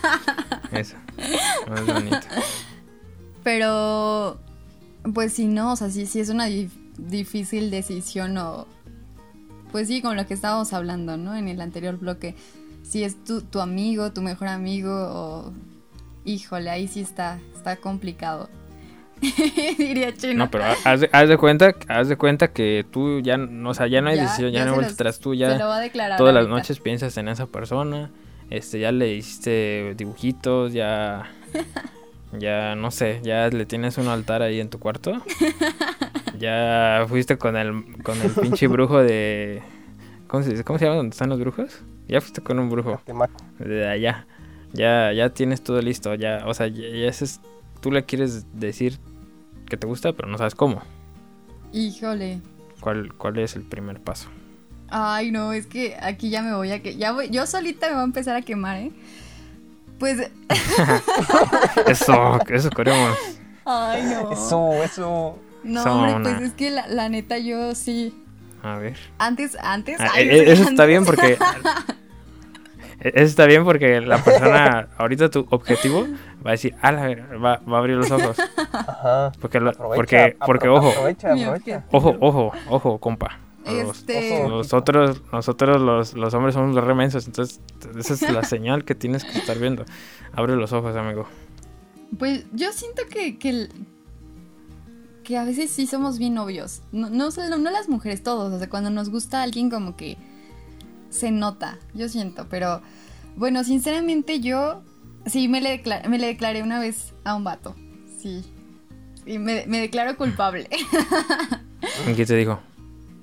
[0.72, 0.96] Eso.
[1.68, 2.18] Más bonito.
[3.42, 4.38] Pero,
[5.12, 8.66] pues si no, o sea, sí, sí es una dif- difícil decisión o...
[9.72, 11.34] Pues sí, con lo que estábamos hablando, ¿no?
[11.34, 12.36] En el anterior bloque.
[12.92, 15.52] Si es tu, tu amigo, tu mejor amigo o...
[16.26, 18.50] Híjole, ahí sí está, está complicado.
[19.78, 20.44] Diría Chino.
[20.44, 23.74] No, pero haz de, haz de cuenta, haz de cuenta que tú ya, no, o
[23.74, 25.68] sea, ya no hay decisión, ya, no hay se vuelta atrás, tú se ya lo
[25.68, 28.10] va a declarar todas las noches piensas en esa persona,
[28.50, 31.30] este, ya le hiciste dibujitos, ya,
[32.38, 35.14] ya, no sé, ya le tienes un altar ahí en tu cuarto,
[36.38, 39.62] ya fuiste con el, con el pinche brujo de,
[40.26, 40.62] ¿cómo se?
[40.62, 40.98] ¿Cómo se llama?
[40.98, 41.80] ¿Dónde están los brujos?
[42.08, 43.00] Ya fuiste con un brujo
[43.58, 44.26] de allá.
[44.72, 47.40] Ya, ya tienes todo listo, ya, o sea, ya, ya es-
[47.80, 48.98] tú le quieres decir
[49.68, 50.82] que te gusta, pero no sabes cómo.
[51.72, 52.40] Híjole.
[52.80, 54.28] ¿Cuál, ¿Cuál es el primer paso?
[54.88, 57.94] Ay, no, es que aquí ya me voy a que ya voy, yo solita me
[57.94, 58.92] voy a empezar a quemar, ¿eh?
[59.98, 60.30] Pues
[61.86, 63.16] Eso, eso queremos.
[63.64, 64.32] ay, no.
[64.32, 65.38] Eso, eso.
[65.64, 68.14] No, hombre, pues es que la, la neta yo sí
[68.62, 68.96] A ver.
[69.18, 70.86] antes antes Ah, ay, e- e- eso está antes.
[70.86, 71.36] bien porque.
[73.00, 76.06] e- Eso está bien porque la persona, ahorita tu objetivo
[76.44, 78.36] va a decir, ah, la ver- va, va a abrir los ojos.
[78.72, 79.32] Ajá.
[79.40, 81.84] Porque, lo- Aprovecha, porque, porque apro- ojo, Aprovecha, aprovecha.
[81.90, 83.38] ojo, ojo, ojo, compa.
[83.64, 87.60] Los, Este- Nosotros, nosotros los, los hombres somos los remensos, entonces
[87.96, 89.84] esa es la señal que tienes que estar viendo.
[90.34, 91.26] Abre los ojos, amigo.
[92.18, 93.68] Pues yo siento que, que,
[95.22, 96.82] que a veces sí somos bien obvios.
[96.92, 98.52] No, no, solo- no las mujeres, todos.
[98.52, 100.16] O sea, cuando nos gusta alguien como que
[101.10, 102.46] se nota, yo siento.
[102.48, 102.82] Pero
[103.36, 104.82] bueno, sinceramente yo
[105.26, 107.74] sí me le, decla- me le declaré una vez a un vato.
[108.20, 108.44] Sí.
[109.26, 110.68] Y me, me declaro culpable.
[112.10, 112.60] ¿Y qué te dijo?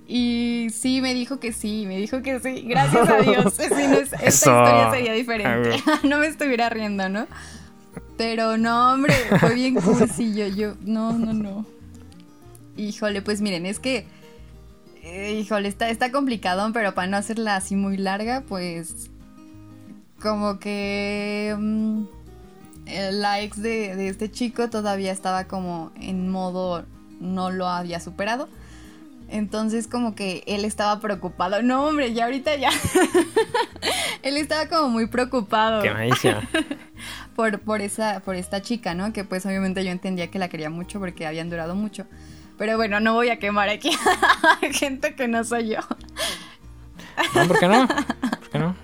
[0.08, 2.64] Y sí, me dijo que sí, me dijo que sí.
[2.68, 3.54] Gracias a Dios.
[3.58, 4.50] Si no es- esta Eso.
[4.52, 5.70] historia sería diferente.
[5.70, 5.82] ver.
[6.10, 7.28] no me estuviera riendo, ¿no?
[8.18, 10.48] Pero no, hombre, fue bien cursillo.
[10.48, 11.66] Yo, no, no, no.
[12.80, 14.06] Híjole, pues miren, es que.
[15.04, 19.10] eh, híjole, está, está complicado, pero para no hacerla así muy larga, pues.
[20.22, 21.56] Como que.
[21.58, 22.04] mm,
[22.86, 26.86] eh, la ex de, de este chico todavía estaba como en modo.
[27.20, 28.48] No lo había superado.
[29.32, 31.62] Entonces como que él estaba preocupado.
[31.62, 32.72] No, hombre, ya ahorita ya.
[34.24, 36.10] él estaba como muy preocupado ¿Qué me
[37.36, 39.14] por, por, esa, por esta chica, ¿no?
[39.14, 42.08] Que pues obviamente yo entendía que la quería mucho porque habían durado mucho.
[42.60, 43.90] Pero bueno, no voy a quemar aquí
[44.44, 45.80] a gente que no soy yo.
[47.34, 47.88] No, ¿por qué no?
[47.88, 48.76] ¿Por qué no?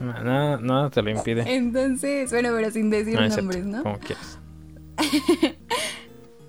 [0.00, 1.44] Nada, nada te lo impide.
[1.54, 3.84] Entonces, bueno, pero sin decir No, nombres, ¿no?
[3.84, 4.38] Como quieras.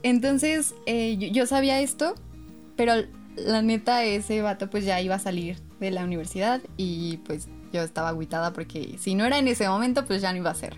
[0.04, 2.16] Entonces, eh, yo, yo sabía esto,
[2.76, 2.94] pero
[3.36, 7.84] la neta, ese vato pues ya iba a salir de la universidad y pues yo
[7.84, 10.76] estaba agüitada porque si no era en ese momento, pues ya no iba a ser.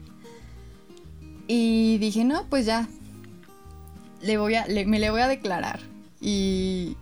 [1.48, 2.88] Y dije, no, pues ya,
[4.22, 5.80] le voy a, le- me le voy a declarar.
[6.22, 6.96] Y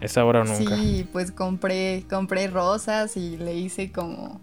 [0.00, 0.76] Es ahora o nunca.
[0.76, 4.40] sí, pues compré, compré rosas y le hice como,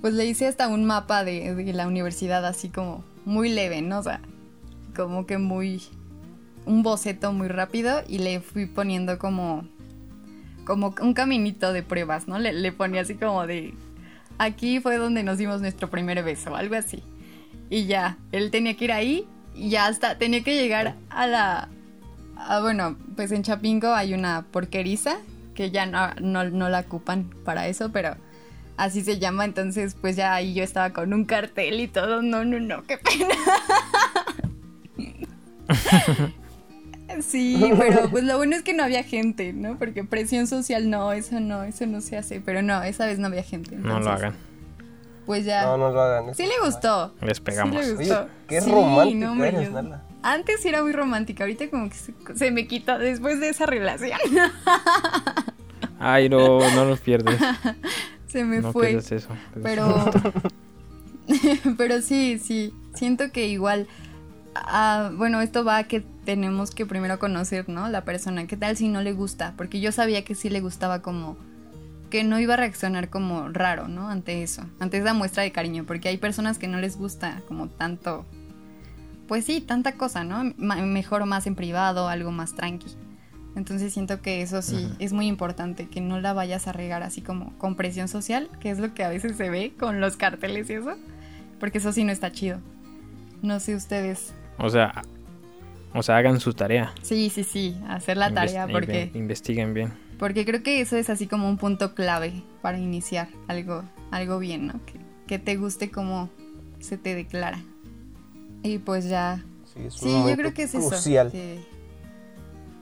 [0.00, 3.98] pues le hice hasta un mapa de, de la universidad así como muy leve, ¿no?
[3.98, 4.20] O sea,
[4.96, 5.82] como que muy
[6.66, 9.66] un boceto muy rápido y le fui poniendo como
[10.64, 12.38] como un caminito de pruebas, ¿no?
[12.38, 13.74] Le, le ponía así como de
[14.38, 17.02] aquí fue donde nos dimos nuestro primer beso, algo así.
[17.68, 21.68] Y ya, él tenía que ir ahí y ya hasta tenía que llegar a la
[22.36, 25.16] a- bueno, pues en Chapingo hay una porqueriza
[25.54, 28.16] que ya no, no, no la ocupan para eso, pero
[28.76, 32.44] así se llama, entonces pues ya ahí yo estaba con un cartel y todo, no,
[32.44, 33.34] no, no, qué pena.
[37.20, 39.78] Sí, pero pues lo bueno es que no había gente, ¿no?
[39.78, 42.40] Porque presión social no, eso no, eso no se hace.
[42.40, 43.76] Pero no, esa vez no había gente.
[43.76, 44.34] No lo hagan.
[45.26, 45.64] Pues ya.
[45.64, 46.34] No, no lo hagan.
[46.34, 47.14] Sí le gustó.
[47.22, 47.74] Les pegamos.
[47.76, 48.28] Sí le Oye, gustó.
[48.48, 50.02] qué Sí, romántica no, hombre, eres, yo- Nala.
[50.22, 53.66] Antes sí era muy romántica, ahorita como que se, se me quitó después de esa
[53.66, 54.18] relación.
[55.98, 57.38] Ay, no, no los pierdes.
[58.26, 58.88] se me No fue.
[58.88, 59.28] pierdes eso.
[59.62, 60.10] Pero.
[61.76, 62.72] pero sí, sí.
[62.94, 63.86] Siento que igual.
[64.54, 67.88] ah, bueno, esto va a que tenemos que primero conocer, ¿no?
[67.88, 68.46] La persona.
[68.46, 69.54] ¿Qué tal si no le gusta?
[69.56, 71.36] Porque yo sabía que sí le gustaba como.
[72.14, 74.08] Que no iba a reaccionar como raro, ¿no?
[74.08, 74.62] Ante eso.
[74.78, 75.82] Ante esa muestra de cariño.
[75.84, 78.24] Porque hay personas que no les gusta como tanto.
[79.26, 80.52] Pues sí, tanta cosa, ¿no?
[80.56, 82.86] Ma- mejor o más en privado, algo más tranqui.
[83.56, 87.20] Entonces siento que eso sí es muy importante, que no la vayas a regar así
[87.20, 90.70] como con presión social, que es lo que a veces se ve con los carteles
[90.70, 90.94] y eso,
[91.58, 92.60] porque eso sí no está chido.
[93.42, 94.32] No sé ustedes.
[94.58, 95.02] O sea,
[95.92, 96.92] o sea, hagan su tarea.
[97.02, 100.03] Sí, sí, sí, hacer la Inves- tarea, porque, inve- Investiguen bien.
[100.18, 104.66] Porque creo que eso es así como un punto clave para iniciar algo, algo bien,
[104.66, 104.84] ¿no?
[104.86, 106.30] Que, que te guste como
[106.80, 107.60] se te declara.
[108.62, 109.42] Y pues ya
[109.74, 111.10] Sí, es un Sí, yo creo que es eso.
[111.30, 111.60] Que,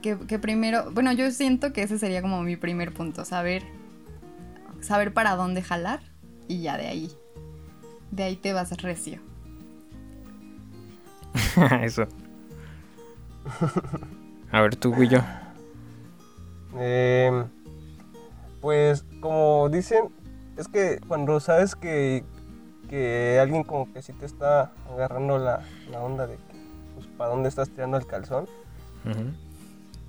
[0.01, 3.63] que, que primero, bueno, yo siento que ese sería como mi primer punto, saber,
[4.81, 6.01] saber para dónde jalar
[6.47, 7.11] y ya de ahí,
[8.11, 9.19] de ahí te vas recio.
[11.81, 12.07] eso.
[14.51, 15.19] A ver, tú y yo.
[16.79, 17.43] Eh,
[18.61, 20.09] pues como dicen,
[20.57, 22.23] es que cuando sabes que,
[22.89, 26.55] que alguien como que sí te está agarrando la, la onda de que,
[26.95, 28.47] pues, para dónde estás tirando el calzón,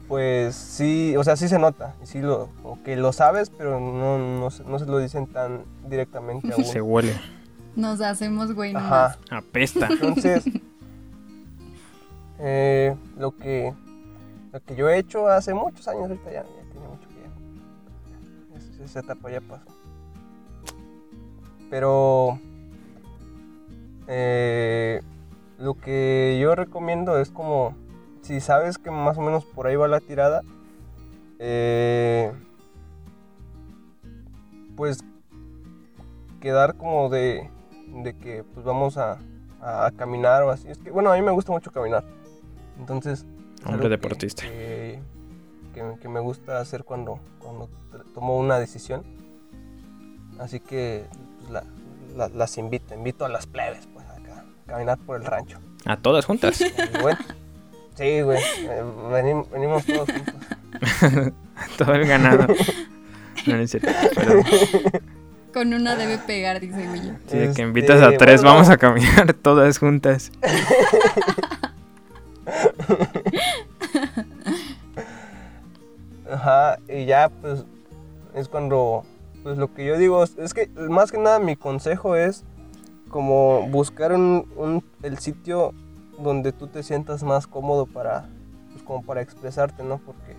[0.09, 3.81] pues sí, o sea, sí se nota, y sí lo, como que lo sabes, pero
[3.81, 6.65] no, no, se- no se lo dicen tan directamente a uno.
[6.67, 7.15] Se huele.
[7.75, 9.19] Nos hacemos güey nomás.
[9.31, 9.39] Ajá.
[9.39, 9.89] Apesta.
[9.91, 10.45] Entonces,
[12.39, 13.73] eh, lo que
[14.55, 17.17] lo que yo he hecho hace muchos años, ahorita ya, ya tiene mucho que
[18.79, 18.85] ya.
[18.85, 19.65] Esa, etapa ya pasó.
[21.69, 22.39] Pero
[24.07, 25.03] eh,
[25.59, 27.75] lo que yo recomiendo es como,
[28.23, 30.43] si sabes que más o menos por ahí va la tirada,
[31.41, 32.33] eh,
[34.77, 35.01] pues
[36.41, 37.51] quedar como de,
[38.05, 39.19] de que pues vamos a,
[39.61, 40.69] a caminar o así.
[40.69, 42.05] Es que, bueno, a mí me gusta mucho caminar.
[42.79, 44.43] Entonces, es Hombre deportista.
[44.43, 44.99] Que,
[45.75, 47.69] que- que me gusta hacer cuando, cuando
[48.15, 49.03] tomo una decisión.
[50.39, 51.05] Así que
[51.41, 51.65] pues, la-
[52.17, 55.59] la- las invito, invito a las plebes pues, acá, a caminar por el rancho.
[55.85, 56.63] A todas juntas.
[57.03, 57.19] Bueno,
[57.95, 60.35] sí, güey, eh, venim- venimos todos juntos.
[61.79, 62.49] Todo el ganado.
[63.47, 63.89] No, no es cierto.
[64.17, 64.43] Pero
[65.53, 67.17] Con una debe pegar, dice William.
[67.29, 70.33] sí, de que Este, invitas a tres, bueno, vamos a caminar todas juntas.
[76.35, 77.65] Ajá, y ya pues
[78.35, 79.05] es cuando,
[79.43, 82.45] pues lo que yo digo, es- que más que nada mi consejo es
[83.09, 85.73] como buscar un, un- el sitio
[86.19, 88.27] donde tú te sientas más cómodo para,
[88.73, 89.99] pues como para expresarte, ¿no?
[89.99, 90.33] Porque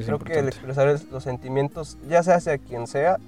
[0.00, 3.18] es creo que el expresar es- los sentimientos, ya sea hacia quien sea,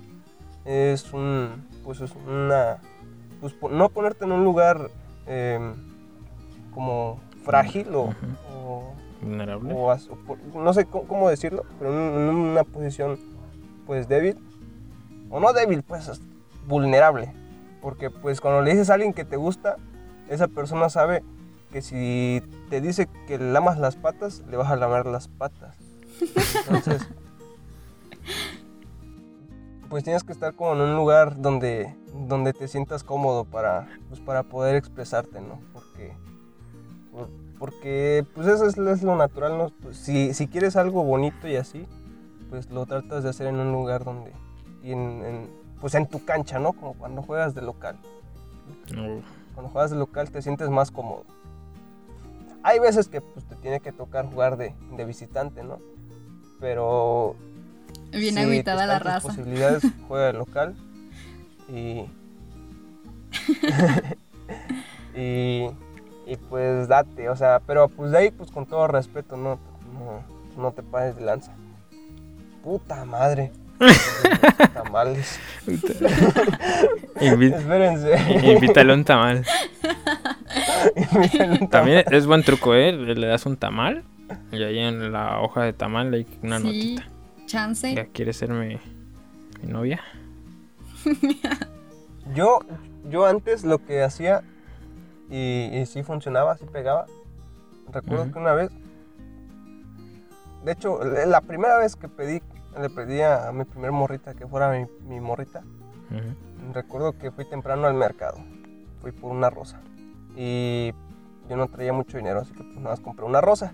[0.64, 2.78] es un, pues es una,
[3.40, 4.90] pues no ponerte en un lugar
[5.26, 5.74] em,
[6.74, 9.74] como frágil o Vulnerable.
[10.54, 13.18] no sé cómo, decirlo, pero en, una posición
[13.86, 14.36] pues débil,
[15.30, 16.20] o no débil, pues es
[16.66, 17.32] vulnerable,
[17.80, 19.76] porque pues cuando le dices a alguien que te gusta,
[20.28, 21.24] esa persona sabe
[21.72, 25.74] que si te dice que le lamas las patas, le vas a lamer las patas.
[26.66, 27.06] Entonces,
[29.88, 31.94] pues tienes que estar como en un lugar donde,
[32.28, 35.60] donde te sientas cómodo para, pues, para poder expresarte, ¿no?
[37.58, 39.70] Porque por- porque pues eso es, es lo natural, ¿no?
[39.82, 41.86] Pues, si, si quieres algo bonito y así,
[42.50, 44.32] pues lo tratas de hacer en un lugar donde,
[44.82, 46.72] y en, en- pues en tu cancha, ¿no?
[46.72, 47.96] Como cuando juegas de local.
[48.94, 49.22] No.
[49.54, 51.24] Cuando juegas de local te sientes más cómodo.
[52.62, 55.78] Hay veces que pues te tiene que tocar jugar de, de visitante, ¿no?
[56.60, 57.36] Pero
[58.10, 59.28] Bien si agüitada la están tus raza.
[59.28, 60.76] posibilidades, juega de local
[61.68, 62.04] y,
[65.16, 65.70] y,
[66.28, 69.58] y pues date, o sea, pero pues de ahí pues con todo respeto, no,
[69.94, 70.22] no,
[70.62, 71.52] no te pases de lanza.
[72.62, 73.50] Puta madre.
[74.74, 75.38] Tamales.
[77.20, 78.50] Invi- Espérense.
[78.52, 79.44] Invítale un tamal.
[81.12, 81.68] Invítale un tamal.
[81.70, 82.92] También es buen truco, ¿eh?
[82.92, 84.02] Le das un tamal
[84.52, 86.64] y ahí en la hoja de tamal hay una Sí,
[86.96, 87.04] notita.
[87.46, 87.94] chance.
[87.94, 88.78] Ya quieres ser mi,
[89.62, 90.00] mi novia.
[92.34, 92.58] Yo,
[93.08, 94.42] yo antes lo que hacía,
[95.30, 97.06] y, y sí funcionaba, sí pegaba.
[97.92, 98.70] Recuerdo que una vez,
[100.64, 102.42] de hecho, la primera vez que pedí,
[102.78, 105.62] le pedí a, mi primer morrita que fuera mi, mi morrita,
[106.10, 106.72] Ujú.
[106.74, 108.38] recuerdo que fui temprano al mercado.
[109.00, 109.80] Fui por una rosa.
[110.36, 110.92] Y
[111.48, 113.72] yo no traía mucho dinero, así que pues nada más compré una rosa.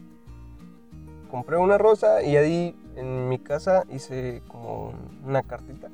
[1.31, 4.93] Compré una rosa y ahí en mi casa hice como
[5.25, 5.89] una cartita.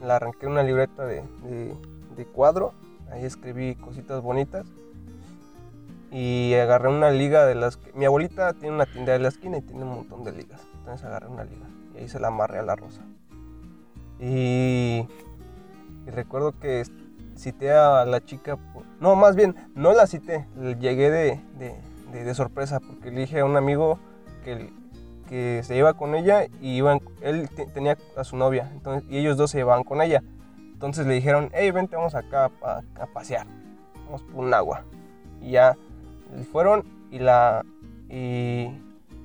[0.00, 1.74] La arranqué en una libreta de, de-
[2.16, 2.72] de cuadro.
[3.10, 4.66] Ahí escribí cositas bonitas.
[6.10, 7.92] Y agarré una liga de las que...
[7.92, 10.60] Mi abuelita tiene una tienda de la esquina y tiene un montón de ligas.
[10.78, 13.02] Entonces agarré una liga y ahí se la amarré a la rosa.
[14.18, 15.06] Y
[16.06, 16.82] recuerdo que
[17.36, 18.58] cité a la chica,
[19.00, 23.40] no, más bien, no la cité, le- llegué de, de- de- sorpresa porque le dije
[23.40, 23.98] a un amigo
[24.44, 24.72] que,
[25.28, 29.18] que se iba con ella y iban, él te- tenía a su novia, entonces, y
[29.18, 30.22] ellos dos se llevaban con ella.
[30.78, 33.48] Entonces le dijeron, hey, vente, vamos acá a, a pasear,
[34.04, 34.84] vamos por un agua.
[35.42, 35.76] Y ya
[36.52, 37.64] fueron y la...
[38.08, 38.70] Y,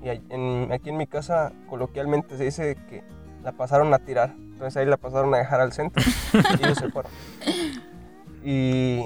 [0.03, 3.03] y en- aquí en mi casa coloquialmente se dice que
[3.43, 4.33] la pasaron a tirar.
[4.35, 6.03] Entonces ahí la pasaron a dejar al centro
[6.59, 7.11] y ellos se fueron.
[8.43, 9.03] Y,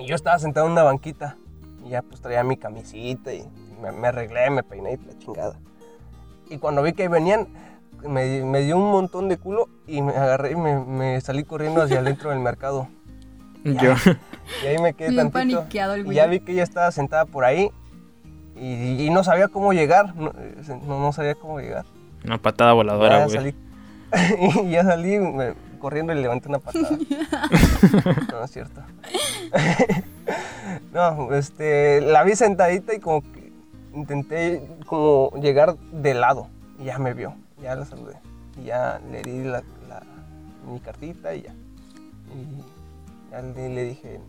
[0.00, 1.36] y yo estaba sentado en una banquita
[1.84, 3.48] y ya pues traía mi camisita y
[3.80, 5.60] me, me arreglé, me peiné y la chingada.
[6.50, 7.46] Y cuando vi que venían,
[8.08, 11.82] me, me dio un montón de culo y me agarré y me, me salí corriendo
[11.82, 12.88] hacia adentro del mercado.
[13.64, 13.94] Yo.
[14.62, 15.58] Y ahí me quedé Bien tantito.
[15.60, 16.16] paniqueado el Y güey.
[16.16, 17.70] ya vi que ella estaba sentada por ahí
[18.56, 20.14] y, y no sabía cómo llegar.
[20.16, 20.54] No, eh,
[20.86, 21.84] no, no sabía cómo llegar.
[22.24, 23.36] Una patada voladora, ya güey.
[23.36, 23.54] salí,
[24.64, 26.88] y ya salí me- corriendo y le levanté una patada.
[28.30, 28.80] no, es cierto.
[30.92, 33.52] no, este, la vi sentadita y como que
[33.94, 36.48] intenté como llegar de lado.
[36.78, 38.18] Y ya me vio, ya la saludé.
[38.60, 40.02] Y ya le di la, la-
[40.70, 41.54] mi cartita y ya.
[42.34, 44.20] Y ya le, le dije,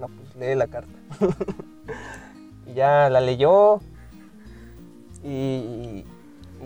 [0.00, 0.92] no, pues lee la carta.
[2.66, 3.80] y ya la leyó.
[5.22, 6.04] Y, y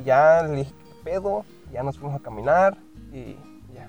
[0.04, 2.76] ya le dije, "¿Qué pedo, ya nos fuimos a caminar
[3.12, 3.34] y
[3.74, 3.88] ya.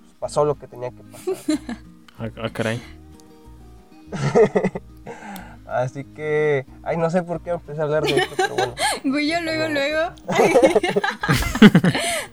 [0.00, 1.34] Pues pasó lo que tenía que pasar.
[2.22, 2.82] Ah, ah, caray.
[5.70, 8.74] Así que, ay, no sé por qué empecé a hablar de esto, pero bueno.
[9.04, 10.10] Gullo luego, luego.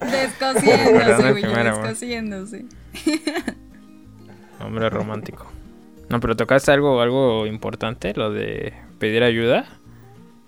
[0.00, 1.44] Descosiéndose, güey.
[1.44, 2.64] descosiéndose.
[4.60, 5.46] Hombre romántico.
[6.08, 9.66] No, pero tocaste algo, algo importante, lo de pedir ayuda.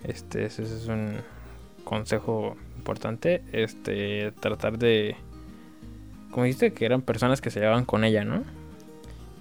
[0.03, 1.19] Este, ese es un
[1.85, 3.43] consejo importante.
[3.53, 5.15] Este, tratar de.
[6.33, 8.43] Como dijiste, que eran personas que se llevaban con ella, ¿no?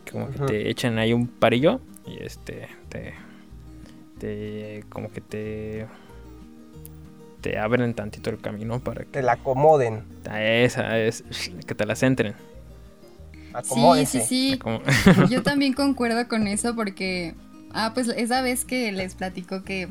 [0.06, 3.29] Que como que te echan ahí un parillo y este, te.
[4.20, 5.88] Te como que te.
[7.42, 9.12] te abren tantito el camino para que.
[9.12, 10.04] Que la acomoden.
[10.30, 11.24] a esa es.
[11.66, 12.34] que te las entren.
[12.34, 14.22] Sí, Acomódense.
[14.22, 14.58] sí, sí.
[14.60, 14.82] Como-
[15.30, 17.34] Yo también concuerdo con eso porque,
[17.74, 19.88] ah, pues esa vez que les platico que,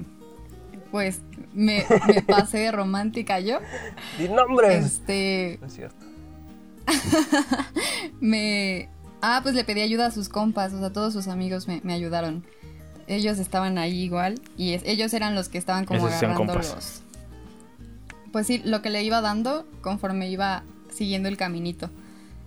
[0.92, 1.22] pues,
[1.54, 3.58] me, me pasé de romántica yo,
[4.16, 4.84] Di nombres.
[4.84, 6.06] este, No es cierto.
[8.20, 8.88] me,
[9.20, 11.92] ah, pues le pedí ayuda a sus compas, o sea, todos sus amigos me, me
[11.94, 12.44] ayudaron.
[13.08, 17.02] Ellos estaban ahí igual y es- ellos eran los que estaban como agarrando los,
[18.32, 21.90] pues sí, lo que le iba dando conforme iba siguiendo el caminito.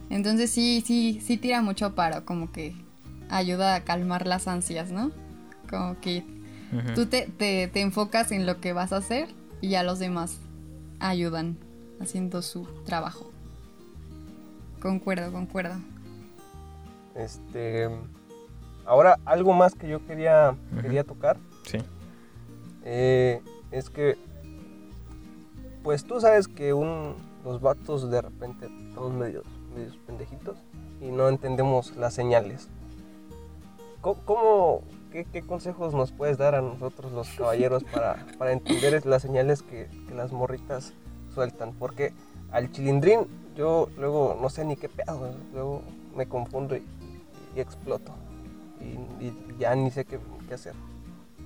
[0.10, 2.76] Entonces sí, sí, sí tira mucho paro, como que
[3.30, 5.12] ayuda a calmar las ansias, ¿no?
[5.70, 6.24] Como que
[6.96, 9.28] tú te, te, te enfocas en lo que vas a hacer
[9.62, 10.38] y ya los demás
[11.00, 11.58] ayudan
[12.00, 13.32] haciendo su trabajo.
[14.82, 15.76] Concuerdo, concuerdo.
[17.16, 17.90] Este.
[18.92, 21.78] Ahora, algo más que yo quería, quería tocar Sí.
[22.84, 24.18] eh, es que.
[25.82, 27.16] Pues tú sabes que un,
[27.46, 30.58] los vatos de repente estamos medios, medios pendejitos
[31.00, 32.68] y no entendemos las señales.
[34.02, 39.06] ¿Cómo, cómo- qué, qué consejos nos puedes dar a nosotros los caballeros para, para entender
[39.06, 40.92] las señales que, que las morritas
[41.34, 41.72] sueltan?
[41.80, 42.12] Porque
[42.52, 43.22] al chilindrín
[43.56, 45.82] yo luego no sé ni qué pedo, luego
[46.14, 46.84] me confundo y,
[47.56, 48.12] y exploto.
[48.82, 50.74] Y, y ya ni sé qué, qué hacer.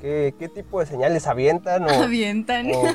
[0.01, 1.85] ¿Qué, qué tipo de señales avientan?
[1.85, 2.67] O, Avientan.
[2.71, 2.87] o- o- o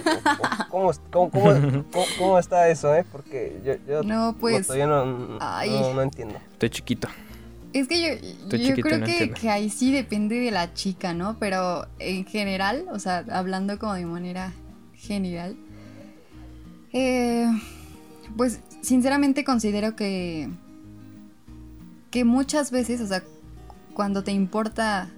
[0.70, 2.94] ¿cómo, cómo- cómo- cómo- cómo está eso?
[2.94, 3.04] Eh?
[3.10, 5.70] Porque yo, yo No, pues, todavía no, ay.
[5.70, 6.36] no- no entiendo.
[6.52, 7.08] Estoy chiquito.
[7.72, 11.14] Es que yo, yo chiquito creo no que, que ahí sí depende de la chica,
[11.14, 11.36] ¿no?
[11.38, 14.52] Pero en general, o sea, hablando como de manera
[14.94, 15.56] general,
[16.92, 17.46] eh,
[18.36, 20.48] pues sinceramente considero que,
[22.10, 23.22] que muchas veces, o sea,
[23.94, 25.10] cuando te importa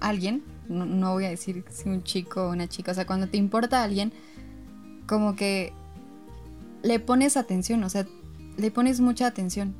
[0.00, 3.36] alguien, no, voy a decir si un chico o una chica, o sea, cuando te
[3.36, 4.12] importa alguien,
[5.06, 5.72] como que
[6.82, 8.06] le pones atención, o sea,
[8.56, 9.74] le pones mucha atención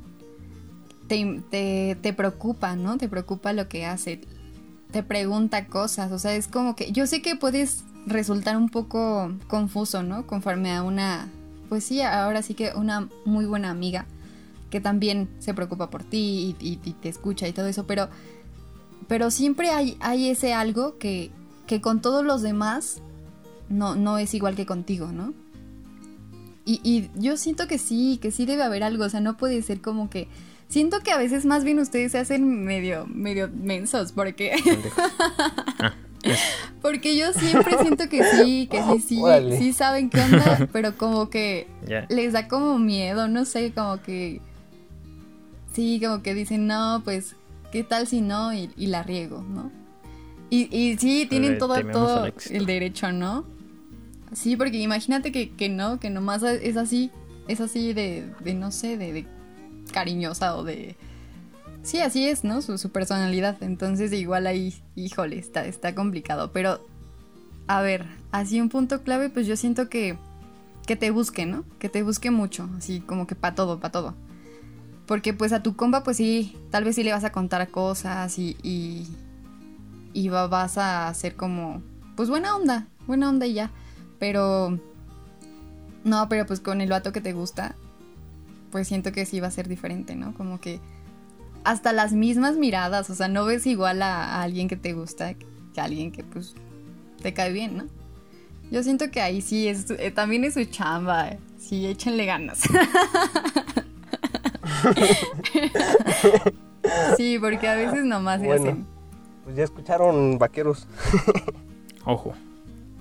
[1.07, 2.97] te, te, te preocupa, ¿no?
[2.97, 4.21] Te preocupa lo que hace,
[4.91, 9.31] te pregunta cosas, o sea, es como que yo sé que puedes resultar un poco
[9.47, 10.27] confuso, ¿no?
[10.27, 11.29] Conforme a una,
[11.69, 14.05] pues sí, ahora sí que una muy buena amiga
[14.75, 18.09] que también se preocupa por ti y, y- y te escucha y todo eso, pero,
[19.07, 21.31] pero siempre hay, hay ese algo que,
[21.65, 23.01] que con todos los demás
[23.69, 25.33] no, no es igual que contigo, ¿no?
[26.65, 29.61] Y, y yo siento que sí, que sí debe haber algo, o sea, no puede
[29.61, 30.27] ser como que...
[30.67, 35.01] Siento que a veces más bien ustedes se hacen medio, medio mensos, porque, pendejo.
[36.81, 39.21] porque yo siempre siento que sí, que sí, sí,
[39.57, 41.67] sí saben qué onda, pero como que
[42.09, 44.41] les da como miedo, no sé, como que...
[45.75, 47.35] Sí, como que dicen, no, pues,
[47.73, 48.53] ¿qué tal si no?
[48.53, 49.71] Y, y la riego, ¿no?
[50.49, 53.43] Y, y sí, tienen Le todo, todo el derecho, ¿no?
[54.31, 57.11] Sí, porque imagínate que, que no, que nomás es así,
[57.49, 59.27] es así de, de no sé, de, de
[59.91, 60.95] cariñosa o de...
[61.83, 62.61] Sí, así es, ¿no?
[62.61, 63.61] Su, su personalidad.
[63.61, 66.51] Entonces igual ahí, híjole, está, está complicado.
[66.53, 66.79] Pero,
[67.67, 70.17] a ver, así un punto clave, pues yo siento que,
[70.87, 71.65] que te busque, ¿no?
[71.79, 74.15] Que te busque mucho, así como que para todo, para todo.
[75.07, 78.39] Porque pues a tu compa, pues sí, tal vez sí le vas a contar cosas
[78.39, 78.57] y,
[80.13, 81.81] y, va- vas a hacer como,
[82.15, 83.71] pues buena onda, buena onda y ya.
[84.19, 84.79] Pero,
[86.03, 87.75] no, pero pues con el vato que te gusta,
[88.71, 90.33] pues siento que sí va a ser diferente, ¿no?
[90.33, 90.79] Como que
[91.63, 95.33] hasta las mismas miradas, o sea, no ves igual a, a alguien que te gusta
[95.33, 95.45] que
[95.81, 96.55] a alguien que pues
[97.21, 97.83] te cae bien, ¿no?
[98.71, 101.39] Yo siento que ahí sí es, eh, también es su chamba, eh.
[101.59, 102.61] sí, échenle ganas.
[107.17, 108.63] sí, porque a veces nomás se Bueno.
[108.63, 108.85] hacen.
[109.43, 110.87] Pues ya escucharon vaqueros.
[112.05, 112.33] Ojo.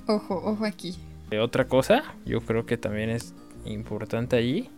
[0.07, 0.97] Ojo, ojo aquí.
[1.31, 4.71] Eh, Otra cosa, yo creo que también es importante allí.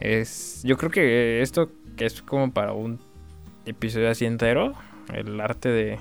[0.00, 0.62] Es.
[0.64, 2.98] Yo creo que esto que es como para un
[3.66, 4.74] episodio así entero.
[5.12, 5.98] El arte de.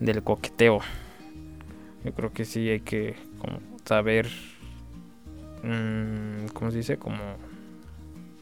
[0.00, 0.80] del coqueteo.
[2.04, 4.28] Yo creo que sí hay que como saber,
[5.62, 6.98] mm, ¿cómo se dice?
[6.98, 7.16] Como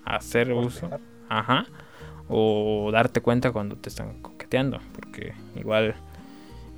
[0.05, 0.89] hacer uso.
[1.29, 1.67] Ajá.
[2.29, 4.81] O darte cuenta cuando te están coqueteando.
[4.95, 5.95] Porque igual,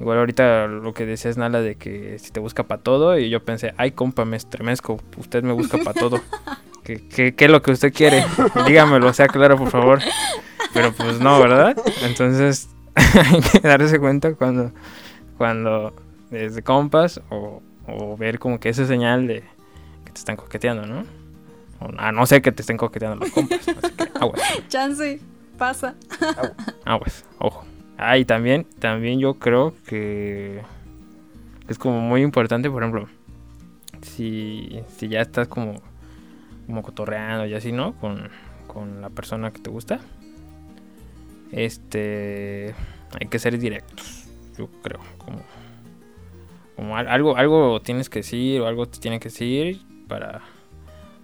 [0.01, 3.19] igual ahorita lo que decías Nala de que si te busca para todo.
[3.19, 4.99] Y yo pensé, ay compa, me estremezco.
[5.17, 6.21] Usted me busca para todo.
[6.85, 8.25] ¿Qué, qué, qué es lo que usted quiere?
[8.67, 9.99] Dígamelo, sea claro, por favor.
[10.73, 11.77] Pero pues no, ¿verdad?
[12.03, 14.73] Entonces hay que darse cuenta cuando,
[15.37, 15.93] cuando
[16.31, 19.43] es de compas o, o ver como que esa señal de
[20.05, 21.05] que te están coqueteando, ¿no?
[21.99, 23.61] A no ser que te estén coqueteando los compas.
[23.69, 24.41] Así que aguas.
[24.69, 25.21] Chance,
[25.59, 25.95] pasa.
[26.85, 27.65] Aguas, ojo.
[27.99, 30.63] Ah, y también, también yo creo que
[31.69, 33.09] es como muy importante, por ejemplo,
[34.03, 35.81] si, si ya estás como,
[36.67, 37.95] como cotorreando y así, ¿no?
[37.95, 38.29] Con,
[38.67, 40.01] con la persona que te gusta.
[41.53, 42.75] Este,
[43.21, 44.27] hay que ser directos,
[44.59, 45.01] yo creo.
[45.19, 45.39] Como,
[46.75, 50.43] como al- algo, algo tienes que decir o algo te tiene que decir para,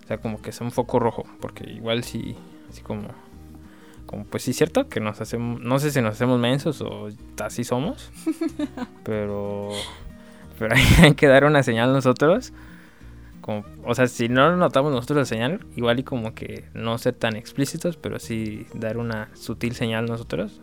[0.05, 2.37] o sea, como que sea un foco rojo, porque igual si,
[2.69, 3.09] así como
[4.13, 7.09] como pues sí cierto que nos hacemos no sé si nos hacemos mensos o
[7.43, 8.11] así somos
[9.05, 9.71] pero
[10.59, 12.53] pero hay que dar una señal nosotros.
[13.41, 17.15] Como o sea si no notamos nosotros la señal igual y como que no ser
[17.15, 20.61] tan explícitos pero sí dar una sutil señal nosotros.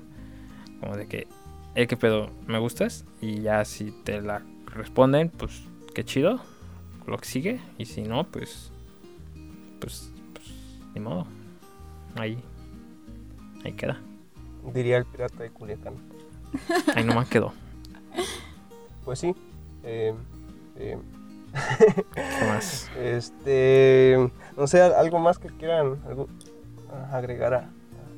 [0.79, 1.27] Como de que
[1.75, 5.63] eh qué pedo me gustas y ya si te la responden pues
[5.93, 6.39] qué chido
[7.07, 7.59] lo que sigue.
[7.77, 8.71] Y si no pues
[9.79, 10.45] pues, pues
[10.93, 11.25] ni modo
[12.15, 12.41] ahí
[13.63, 13.99] ahí queda
[14.73, 15.93] Diría el pirata de Culiacán.
[16.95, 17.53] Ahí nomás quedó.
[19.05, 19.33] Pues sí.
[19.83, 20.13] eh,
[20.75, 20.97] eh,
[22.13, 22.91] ¿Qué más?
[22.97, 26.27] este, no sé, algo más que quieran algo-
[26.91, 27.69] a- agregar a,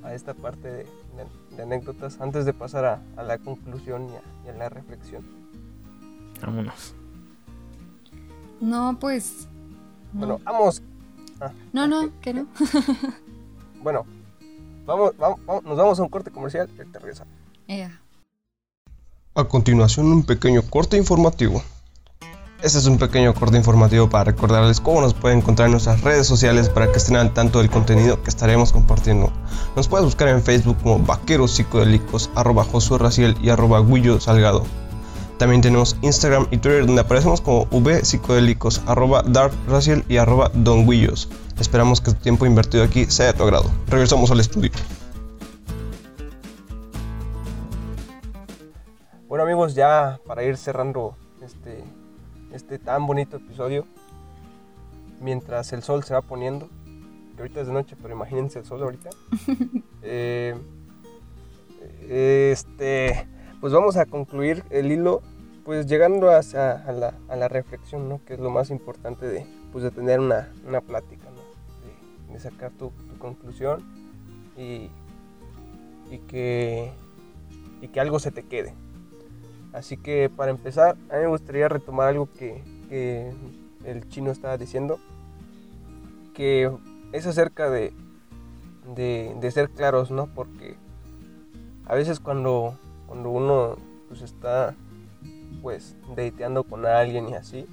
[0.03, 4.15] a esta parte de, de- de anécdotas antes de pasar a, a la conclusión y
[4.15, 5.23] a, y a la reflexión.
[6.41, 6.95] Vámonos.
[8.59, 9.47] No, pues.
[10.11, 10.81] No, Bueno, vamos.
[11.73, 12.47] no, no, que no.
[13.83, 14.05] Bueno,
[14.85, 17.33] vamos, vamos, vamos- nos vamos a un corte comercial y regresamos.
[17.67, 17.99] Ea.
[19.33, 21.63] A continuación, un pequeño corte informativo.
[22.61, 26.27] Este es un pequeño corte informativo para recordarles cómo nos pueden encontrar en nuestras redes
[26.27, 29.31] sociales para que estén al tanto del contenido que estaremos compartiendo.
[29.75, 34.63] Nos puedes buscar en Facebook como Vaqueros Psicodélicos, arroba Josué Raciel y arroba Guillo Salgado.
[35.41, 40.51] También tenemos Instagram y Twitter donde aparecemos como V Psicodélicos, arroba Dark Raciel y arroba
[40.53, 41.29] Don Guillos.
[41.59, 43.71] Esperamos que tu tiempo invertido aquí sea de tu agrado.
[43.87, 44.69] Regresamos al estudio.
[49.27, 51.83] Bueno amigos, ya para ir cerrando este,
[52.53, 53.87] este tan bonito episodio,
[55.21, 56.69] mientras el sol se va poniendo,
[57.35, 59.09] que ahorita es de noche, pero imagínense el sol ahorita.
[60.03, 60.55] eh,
[62.07, 63.27] este,
[63.61, 65.21] pues vamos a concluir el hilo,
[65.63, 66.41] pues llegando a,
[66.91, 68.19] la, a la reflexión, ¿no?
[68.25, 72.33] Que es lo más importante de, pues, de tener una, una plática, ¿no?
[72.33, 73.83] De, sacar tu, tu conclusión
[74.57, 74.89] y,
[76.09, 76.91] y, que,
[77.81, 78.73] y que algo se te quede.
[79.73, 83.31] Así que para empezar, a mí me gustaría retomar algo que, que
[83.85, 84.99] el chino estaba diciendo,
[86.33, 86.71] que
[87.11, 87.93] es acerca de,
[88.95, 90.25] de, de ser claros, ¿no?
[90.33, 90.77] Porque
[91.85, 92.75] a veces cuando,
[93.11, 93.75] cuando uno
[94.07, 94.73] pues, está
[95.61, 97.65] pues dateando con alguien y así,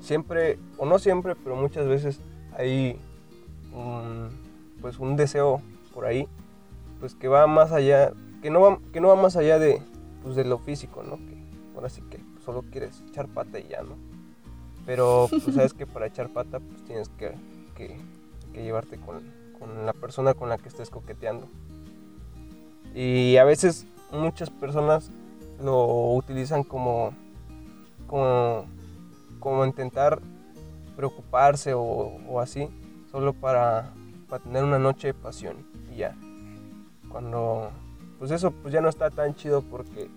[0.00, 2.20] siempre, o no siempre, pero muchas veces
[2.56, 2.98] hay
[3.74, 4.30] un,
[4.80, 5.60] pues un deseo
[5.92, 6.26] por ahí,
[7.00, 9.82] pues que va más allá, que no va, que no va más allá de,
[10.22, 11.18] pues, de lo físico, ¿no?
[11.18, 11.36] Que
[11.74, 13.98] ahora sí que solo quieres echar pata y ya, ¿no?
[14.86, 17.34] Pero pues sabes que para echar pata pues tienes que,
[17.74, 17.98] que,
[18.54, 19.20] que llevarte con,
[19.58, 21.46] con la persona con la que estés coqueteando.
[22.94, 25.10] Y a veces muchas personas
[25.62, 27.12] lo utilizan como,
[28.06, 28.66] como,
[29.40, 30.20] como intentar
[30.96, 32.68] preocuparse o, o así,
[33.10, 33.92] solo para,
[34.28, 35.56] para tener una noche de pasión
[35.92, 36.16] y ya.
[37.08, 37.70] Cuando,
[38.18, 40.08] pues eso pues ya no está tan chido porque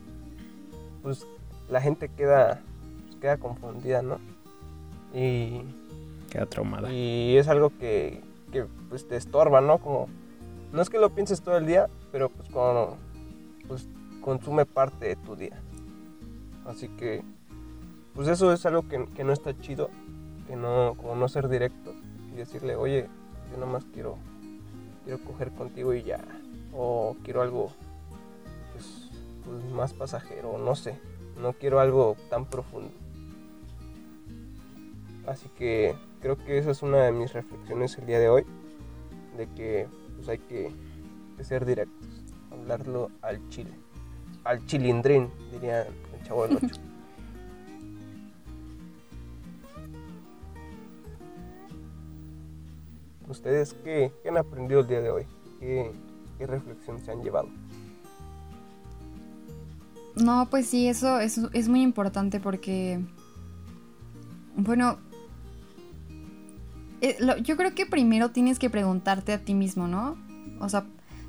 [1.01, 1.25] pues
[1.69, 2.61] la gente queda,
[3.05, 4.19] pues, queda confundida, ¿no?
[5.13, 5.61] Y,
[6.29, 6.91] Queda traumada.
[6.91, 8.21] y es algo que,
[8.51, 9.77] que, pues te estorba, ¿no?
[9.79, 10.07] Como,
[10.73, 12.97] no es que lo pienses todo el día, pero pues cuando
[13.67, 13.87] pues
[14.21, 15.61] consume parte de tu día.
[16.65, 17.23] Así que,
[18.13, 19.89] pues eso es algo que, que no está chido,
[20.47, 21.93] que no, como no ser directo
[22.33, 23.07] y decirle, oye,
[23.51, 24.17] yo nada más quiero,
[25.03, 26.23] quiero coger contigo y ya,
[26.73, 27.71] o quiero algo
[28.73, 29.09] pues,
[29.45, 30.99] pues, más pasajero, no sé,
[31.41, 32.91] no quiero algo tan profundo.
[35.25, 38.45] Así que creo que esa es una de mis reflexiones el día de hoy,
[39.37, 40.71] de que pues hay que,
[41.37, 42.07] que ser directos,
[42.51, 43.71] hablarlo al chile,
[44.43, 46.67] al chilindrín, diría el chavo del 8.
[53.29, 55.25] ¿Ustedes qué, qué, han aprendido el día de hoy?
[55.59, 55.91] ¿Qué,
[56.37, 57.49] ¿Qué, reflexión se han llevado?
[60.15, 63.01] No, pues sí, eso es, es muy importante porque,
[64.55, 64.97] bueno,
[67.01, 70.17] eh, yo creo que primero tienes que preguntarte a ti mismo, ¿no?
[70.59, 70.85] O sea,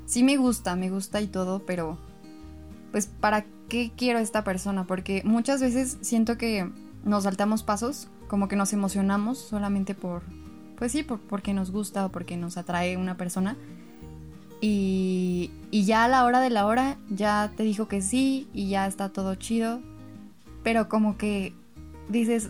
[0.09, 1.97] sí me gusta, me gusta y todo, pero
[2.91, 4.85] pues ¿para qué quiero esta persona?
[4.85, 6.67] Porque muchas veces siento que
[7.05, 10.23] nos saltamos pasos, como que nos emocionamos solamente por,
[10.77, 13.55] pues sí, por, porque nos gusta o porque nos atrae una persona.
[14.61, 18.67] Y, y ya a la hora de la hora ya te dijo que sí y
[18.67, 19.79] ya está todo chido.
[20.63, 21.53] Pero como que
[22.09, 22.49] dices,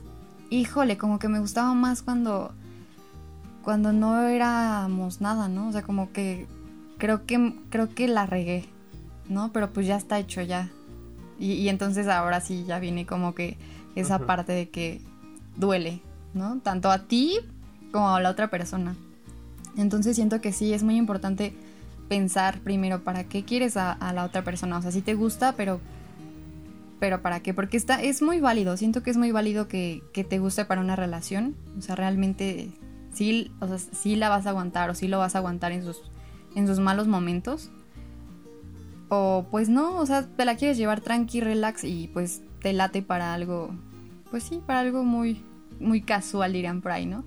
[0.50, 2.54] híjole, como que me gustaba más cuando,
[3.64, 5.68] cuando no éramos nada, ¿no?
[5.68, 6.48] O sea, como que
[7.00, 8.66] creo que, creo que la regué,
[9.28, 9.52] ¿no?
[9.52, 10.70] Pero pues ya está hecho ya.
[11.40, 13.58] Y, y entonces ahora sí ya viene como que
[13.96, 15.02] esa parte de que
[15.56, 16.02] duele,
[16.36, 16.60] ¿no?
[16.60, 17.40] Tanto a ti
[17.92, 18.96] como a la otra persona.
[19.78, 21.56] Entonces siento que sí, es muy importante
[22.08, 24.78] pensar primero para qué quieres a, a la otra persona.
[24.78, 25.80] O sea, sí te gusta, pero.
[27.00, 27.54] Pero para qué?
[27.54, 28.76] Porque está, es muy válido.
[28.76, 31.56] Siento que es muy válido que, que te guste para una relación.
[31.78, 32.72] O sea, realmente
[33.14, 35.84] sí, o sea, sí la vas a aguantar o sí lo vas a aguantar en
[35.84, 36.02] sus,
[36.56, 37.70] en sus malos momentos.
[39.10, 43.02] O pues no, o sea, te la quieres llevar tranqui, relax y pues te late
[43.02, 43.72] para algo.
[44.30, 45.44] Pues sí, para algo muy,
[45.80, 47.24] muy casual, dirían por ahí, ¿no?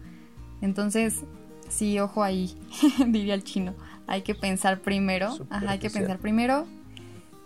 [0.61, 1.23] Entonces,
[1.69, 2.55] sí, ojo ahí,
[3.09, 3.75] diría el chino.
[4.07, 5.35] Hay que pensar primero.
[5.51, 6.67] Ajá, hay que pensar primero.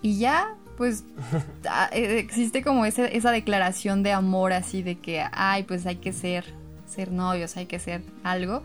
[0.03, 1.05] Y ya, pues,
[1.71, 5.97] ah, eh, existe como ese- esa declaración de amor así de que, ay, pues hay
[5.97, 6.45] que ser,
[6.87, 8.63] ser novios, hay que ser algo.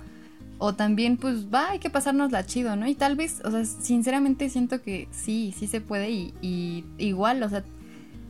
[0.64, 2.86] O también, pues, va, hay que pasárnosla chido, ¿no?
[2.88, 7.42] Y tal vez, o sea, sinceramente siento que sí, sí se puede y, y igual,
[7.42, 7.64] o sea,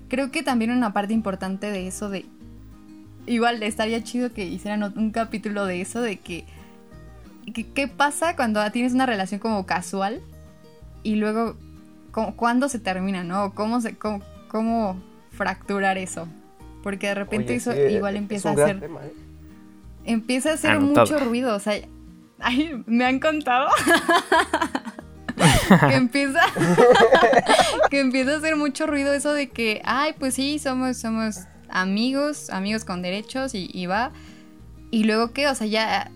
[0.08, 2.26] creo que también una parte importante de eso de...
[3.28, 6.46] Igual estaría chido que hicieran un capítulo de eso, de que
[7.54, 10.22] ¿Qué, qué pasa cuando tienes una relación como casual
[11.04, 11.58] y luego
[12.14, 13.46] cu- cuándo se termina, ¿no?
[13.46, 15.02] O ¿Cómo, se, cómo, cómo
[15.32, 16.28] fracturar eso?
[16.82, 19.14] Porque de repente Oye, eso sí, igual es empieza a hacer tema, ¿eh?
[20.06, 21.06] empieza a hacer Anotado.
[21.08, 21.74] mucho ruido, o sea,
[22.42, 23.70] ay, me han contado
[25.88, 26.42] que empieza
[27.90, 32.50] que empieza a hacer mucho ruido eso de que, ay, pues sí, somos somos amigos,
[32.50, 34.12] amigos con derechos y, y va
[34.92, 36.12] y luego qué, o sea, ya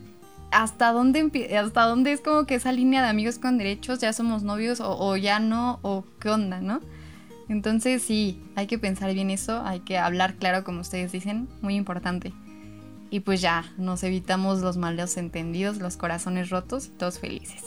[0.52, 4.44] hasta dónde hasta dónde es como que esa línea de amigos con derechos, ya somos
[4.44, 6.82] novios o, o ya no o qué onda, ¿no?
[7.48, 11.76] Entonces sí, hay que pensar bien eso, hay que hablar claro como ustedes dicen, muy
[11.76, 12.34] importante.
[13.10, 17.64] Y pues ya, nos evitamos los malos entendidos, los corazones rotos y todos felices.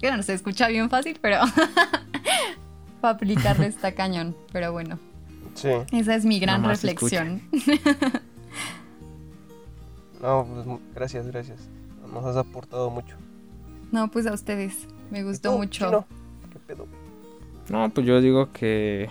[0.00, 1.40] Que no se escucha bien fácil, pero
[3.00, 4.36] para aplicarle está cañón.
[4.52, 4.98] Pero bueno,
[5.54, 5.70] Sí.
[5.92, 7.42] esa es mi gran Nomás reflexión.
[10.20, 11.68] No, pues gracias, gracias.
[12.12, 13.16] Nos has aportado mucho.
[13.92, 14.86] No, pues a ustedes.
[15.10, 15.86] Me gustó ¿Y tú, mucho.
[15.86, 16.06] Chino?
[16.52, 16.86] ¿Qué pedo?
[17.70, 19.08] No, pues yo digo que.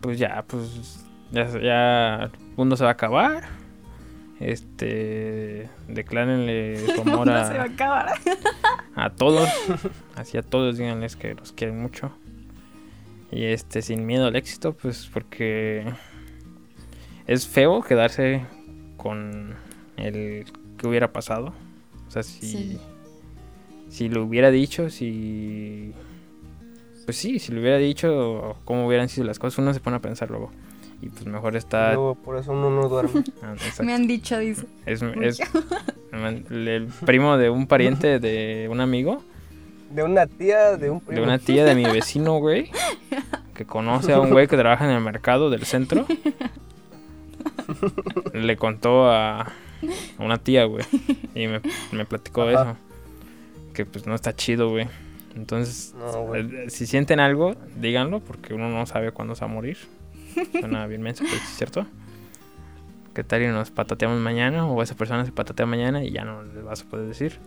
[0.00, 1.04] Pues ya, pues.
[1.32, 3.44] Ya, ya el mundo se va a acabar.
[4.40, 5.68] Este.
[5.86, 8.08] Declárenle su amor No se va a a, acabar.
[8.94, 9.48] a todos.
[10.16, 12.10] Así a todos, díganles que los quieren mucho.
[13.30, 15.86] Y este, sin miedo al éxito, pues porque.
[17.26, 18.44] Es feo quedarse
[18.96, 19.54] con
[19.96, 20.46] el
[20.78, 21.52] que hubiera pasado.
[22.08, 22.40] O sea, si.
[22.40, 22.80] Sí.
[23.88, 25.92] Si lo hubiera dicho, si.
[27.04, 30.00] Pues sí, si lo hubiera dicho, cómo hubieran sido las cosas, uno se pone a
[30.00, 30.50] pensar luego.
[31.02, 31.94] Y pues mejor está.
[31.94, 33.24] Luego, por eso uno no duerme.
[33.42, 33.54] Ah.
[33.82, 34.66] Me han dicho, dice.
[34.86, 35.40] Es, es
[36.12, 39.22] el primo de un pariente de un amigo,
[39.90, 41.20] De una tía, de un primo.
[41.20, 42.70] de una tía de mi vecino, güey,
[43.54, 46.06] que conoce a un güey que trabaja en el mercado del centro.
[48.34, 49.52] Le contó a, a
[50.18, 50.84] una tía, güey,
[51.34, 51.60] y me,
[51.92, 52.52] me platicó Ajá.
[52.52, 52.76] eso.
[53.74, 54.88] Que pues no está chido, güey.
[55.36, 56.42] Entonces, No, güey.
[56.66, 59.78] eh, si sienten algo, díganlo, porque uno no sabe cuándo se va a morir.
[60.58, 61.86] Suena bien menso, pero es cierto.
[63.14, 64.66] ¿Qué tal y nos patateamos mañana?
[64.66, 67.38] O esa persona se patatea mañana y ya no le vas a poder decir.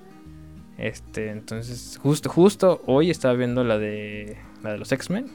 [0.78, 5.28] Este, entonces, justo, justo hoy estaba viendo la de la de los X-Men.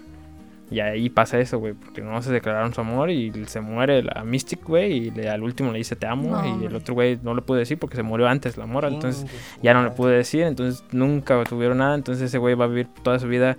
[0.71, 4.23] Y ahí pasa eso, güey, porque no se declararon su amor y se muere la
[4.23, 7.19] Mystic, güey, y le- al último le dice te amo No, y el otro güey
[7.23, 9.25] no le pude decir porque se murió antes la mora, entonces
[9.63, 12.87] ya no le pude decir, entonces nunca tuvieron nada, entonces ese güey va a vivir
[13.03, 13.57] toda su vida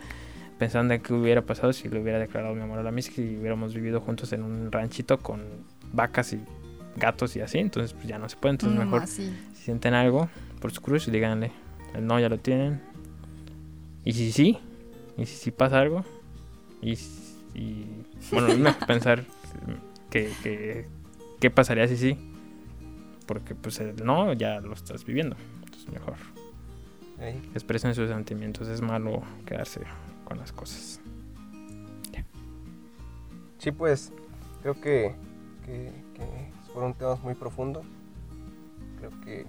[0.59, 3.37] pensando en qué hubiera pasado si le hubiera declarado mi amor a la Mystic y
[3.37, 5.41] hubiéramos vivido juntos en un ranchito con
[5.93, 6.41] vacas y
[6.97, 9.33] gatos y así, entonces pues ya no se puede, entonces No, mejor así.
[9.53, 10.29] si sienten algo
[10.59, 11.51] por su cruz, díganle.
[11.95, 12.81] El no ya lo tienen.
[14.03, 14.57] Y si sí,
[15.17, 16.03] y si sí pasa algo.
[16.81, 16.93] Y,
[17.55, 17.85] y
[18.31, 19.23] bueno, mejor pensar
[20.09, 20.85] que, que
[21.39, 22.17] qué pasaría si sí.
[23.25, 25.35] Porque pues el no ya lo estás viviendo.
[25.63, 26.15] Entonces mejor
[27.53, 28.67] expresen sus sentimientos.
[28.67, 29.81] Es malo quedarse
[30.29, 31.01] con las cosas.
[33.57, 34.13] Sí, pues
[34.61, 35.15] creo que,
[35.65, 37.85] que, que fueron temas muy profundos.
[38.99, 39.45] Creo que,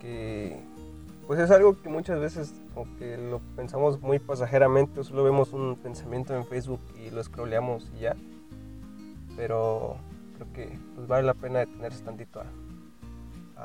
[0.00, 0.60] que
[1.28, 5.76] pues es algo que muchas veces como que lo pensamos muy pasajeramente, solo vemos un
[5.76, 8.16] pensamiento en Facebook y lo scrolleamos y ya.
[9.36, 9.96] Pero
[10.34, 12.46] creo que pues vale la pena detenerse tantito a,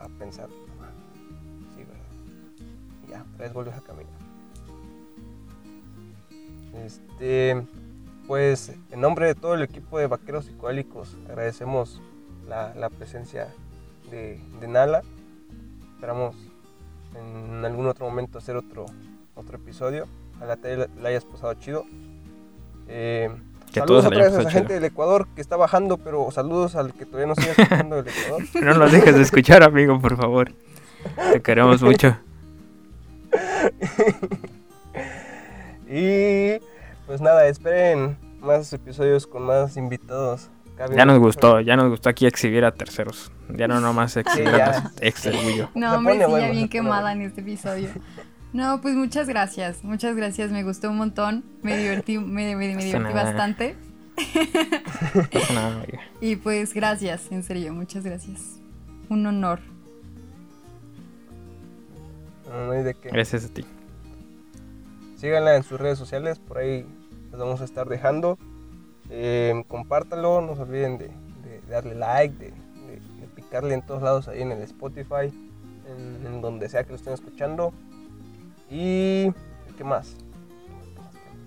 [0.04, 0.50] a pensar.
[0.80, 0.92] "Ah,
[1.76, 2.06] Sí, ¿verdad?
[3.08, 4.23] Y ya, vez vuelves a caminar.
[6.86, 7.62] Este,
[8.28, 12.02] pues en nombre de todo el equipo de Vaqueros Psicoélicos agradecemos
[12.48, 13.48] la, la presencia
[14.10, 15.02] de, de Nala.
[15.96, 16.36] Esperamos
[17.16, 18.86] en algún otro momento hacer otro,
[19.36, 20.08] otro episodio.
[20.38, 21.86] Ojalá te la hayas pasado chido.
[22.88, 23.30] Eh,
[23.72, 26.76] Que saludos otra la vez a pasado gente del Ecuador que está bajando, pero saludos
[26.76, 28.44] al que todavía no sigue escuchando del Ecuador.
[28.62, 30.52] No nos dejes de escuchar, amigo, por favor.
[31.32, 32.18] Te queremos mucho.
[35.96, 36.60] Y
[37.06, 40.50] pues nada, esperen más episodios con más invitados.
[40.96, 43.32] Ya nos gustó, ya nos gustó aquí exhibir a terceros.
[43.50, 44.72] Ya no nomás exhibir ya.
[44.72, 45.30] a ex.
[45.76, 47.90] No, hombre, sí, ya bien quemada en este episodio.
[48.54, 52.76] No, pues muchas gracias, muchas gracias, me gustó un montón, me divertí, me, me- me
[52.76, 53.24] Pasa divertí nada.
[53.24, 53.76] bastante.
[55.54, 55.84] Nada.
[56.22, 58.60] Y pues gracias, en serio, muchas gracias.
[59.10, 59.60] Un honor.
[62.50, 63.10] No, no hay de qué.
[63.10, 63.66] Gracias a ti.
[65.24, 66.86] Síganla en sus redes sociales, por ahí
[67.32, 68.38] les vamos a estar dejando.
[69.10, 71.12] Eh, compártanlo, no se olviden de,
[71.70, 72.52] darle like, de,
[73.34, 75.32] picarle en todos lados ahí en el Spotify,
[75.88, 77.72] en, en donde sea que lo estén escuchando.
[78.70, 79.32] Y
[79.78, 80.18] ¿qué más?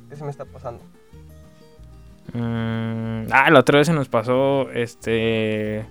[0.09, 0.83] ¿Qué se me está pasando?
[2.33, 5.85] Mm, ah, la otra vez se nos pasó este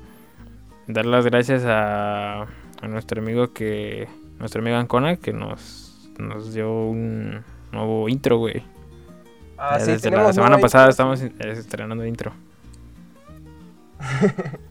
[0.88, 2.48] dar las gracias a,
[2.82, 4.08] a nuestro amigo que
[4.40, 7.44] nuestro amigo Ancona que nos nos dio un
[7.76, 8.64] nuevo intro, güey.
[9.58, 10.92] Ah, sí, desde la semana pasada intro.
[10.92, 12.32] estamos eh, estrenando intro.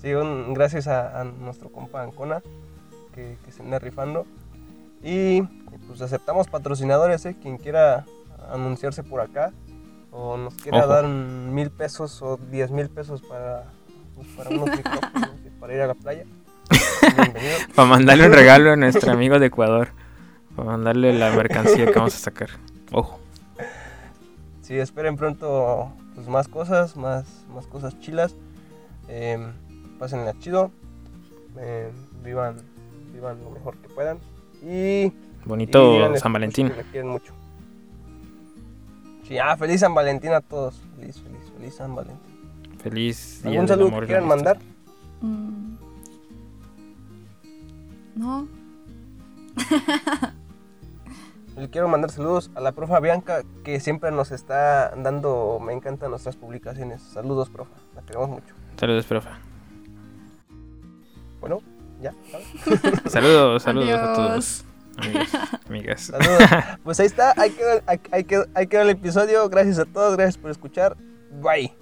[0.00, 2.42] Sí, un- gracias a, a nuestro compa Ancona
[3.14, 4.26] que, que se anda rifando.
[5.02, 5.40] Y
[5.86, 7.36] pues aceptamos patrocinadores, ¿eh?
[7.40, 8.04] quien quiera
[8.52, 9.52] anunciarse por acá
[10.10, 10.88] o nos quiera Ojo.
[10.88, 13.64] dar mil pesos o diez mil pesos para,
[14.14, 16.24] pues, para unos micrófonos para ir a la playa.
[17.16, 17.56] Bienvenido.
[17.74, 19.88] Para mandarle un regalo a nuestro amigo de Ecuador.
[20.56, 22.50] Para mandarle la mercancía que vamos a sacar.
[22.92, 23.18] Ojo.
[24.62, 28.36] Sí, esperen pronto pues, más cosas, más, más cosas chilas.
[29.08, 29.38] Eh,
[29.98, 30.70] pásenla chido.
[31.58, 31.90] Eh,
[32.24, 32.56] vivan,
[33.12, 34.18] vivan lo mejor que puedan.
[34.62, 35.12] Y
[35.44, 36.70] Bonito Y San Valentín.
[36.70, 37.34] que me quieren mucho.
[39.28, 40.82] Sí, ah, feliz San Valentín a todos.
[40.96, 42.78] Feliz, feliz, feliz San Valentín.
[42.78, 44.58] Feliz día ¿Algún saludo amor que quieran mandar?
[45.20, 45.74] Mm.
[48.16, 48.46] No,
[51.56, 56.10] Le quiero mandar saludos a la profa Bianca, que siempre nos está dando, me encantan
[56.10, 57.00] nuestras publicaciones.
[57.00, 58.54] Saludos, profa, la queremos mucho.
[58.76, 59.28] Saludos, profe.
[61.40, 61.60] Bueno,
[62.00, 63.02] ya, ¿sabes?
[63.12, 64.64] Saludos, saludos a todos.
[64.96, 65.28] Amigos,
[65.68, 66.00] amigas.
[66.06, 66.42] Saludos.
[66.82, 69.48] Pues ahí está, ahí quedó, ahí, ahí quedó, ahí quedó el episodio.
[69.48, 70.96] Gracias a todos, gracias por escuchar.
[71.40, 71.72] Bye.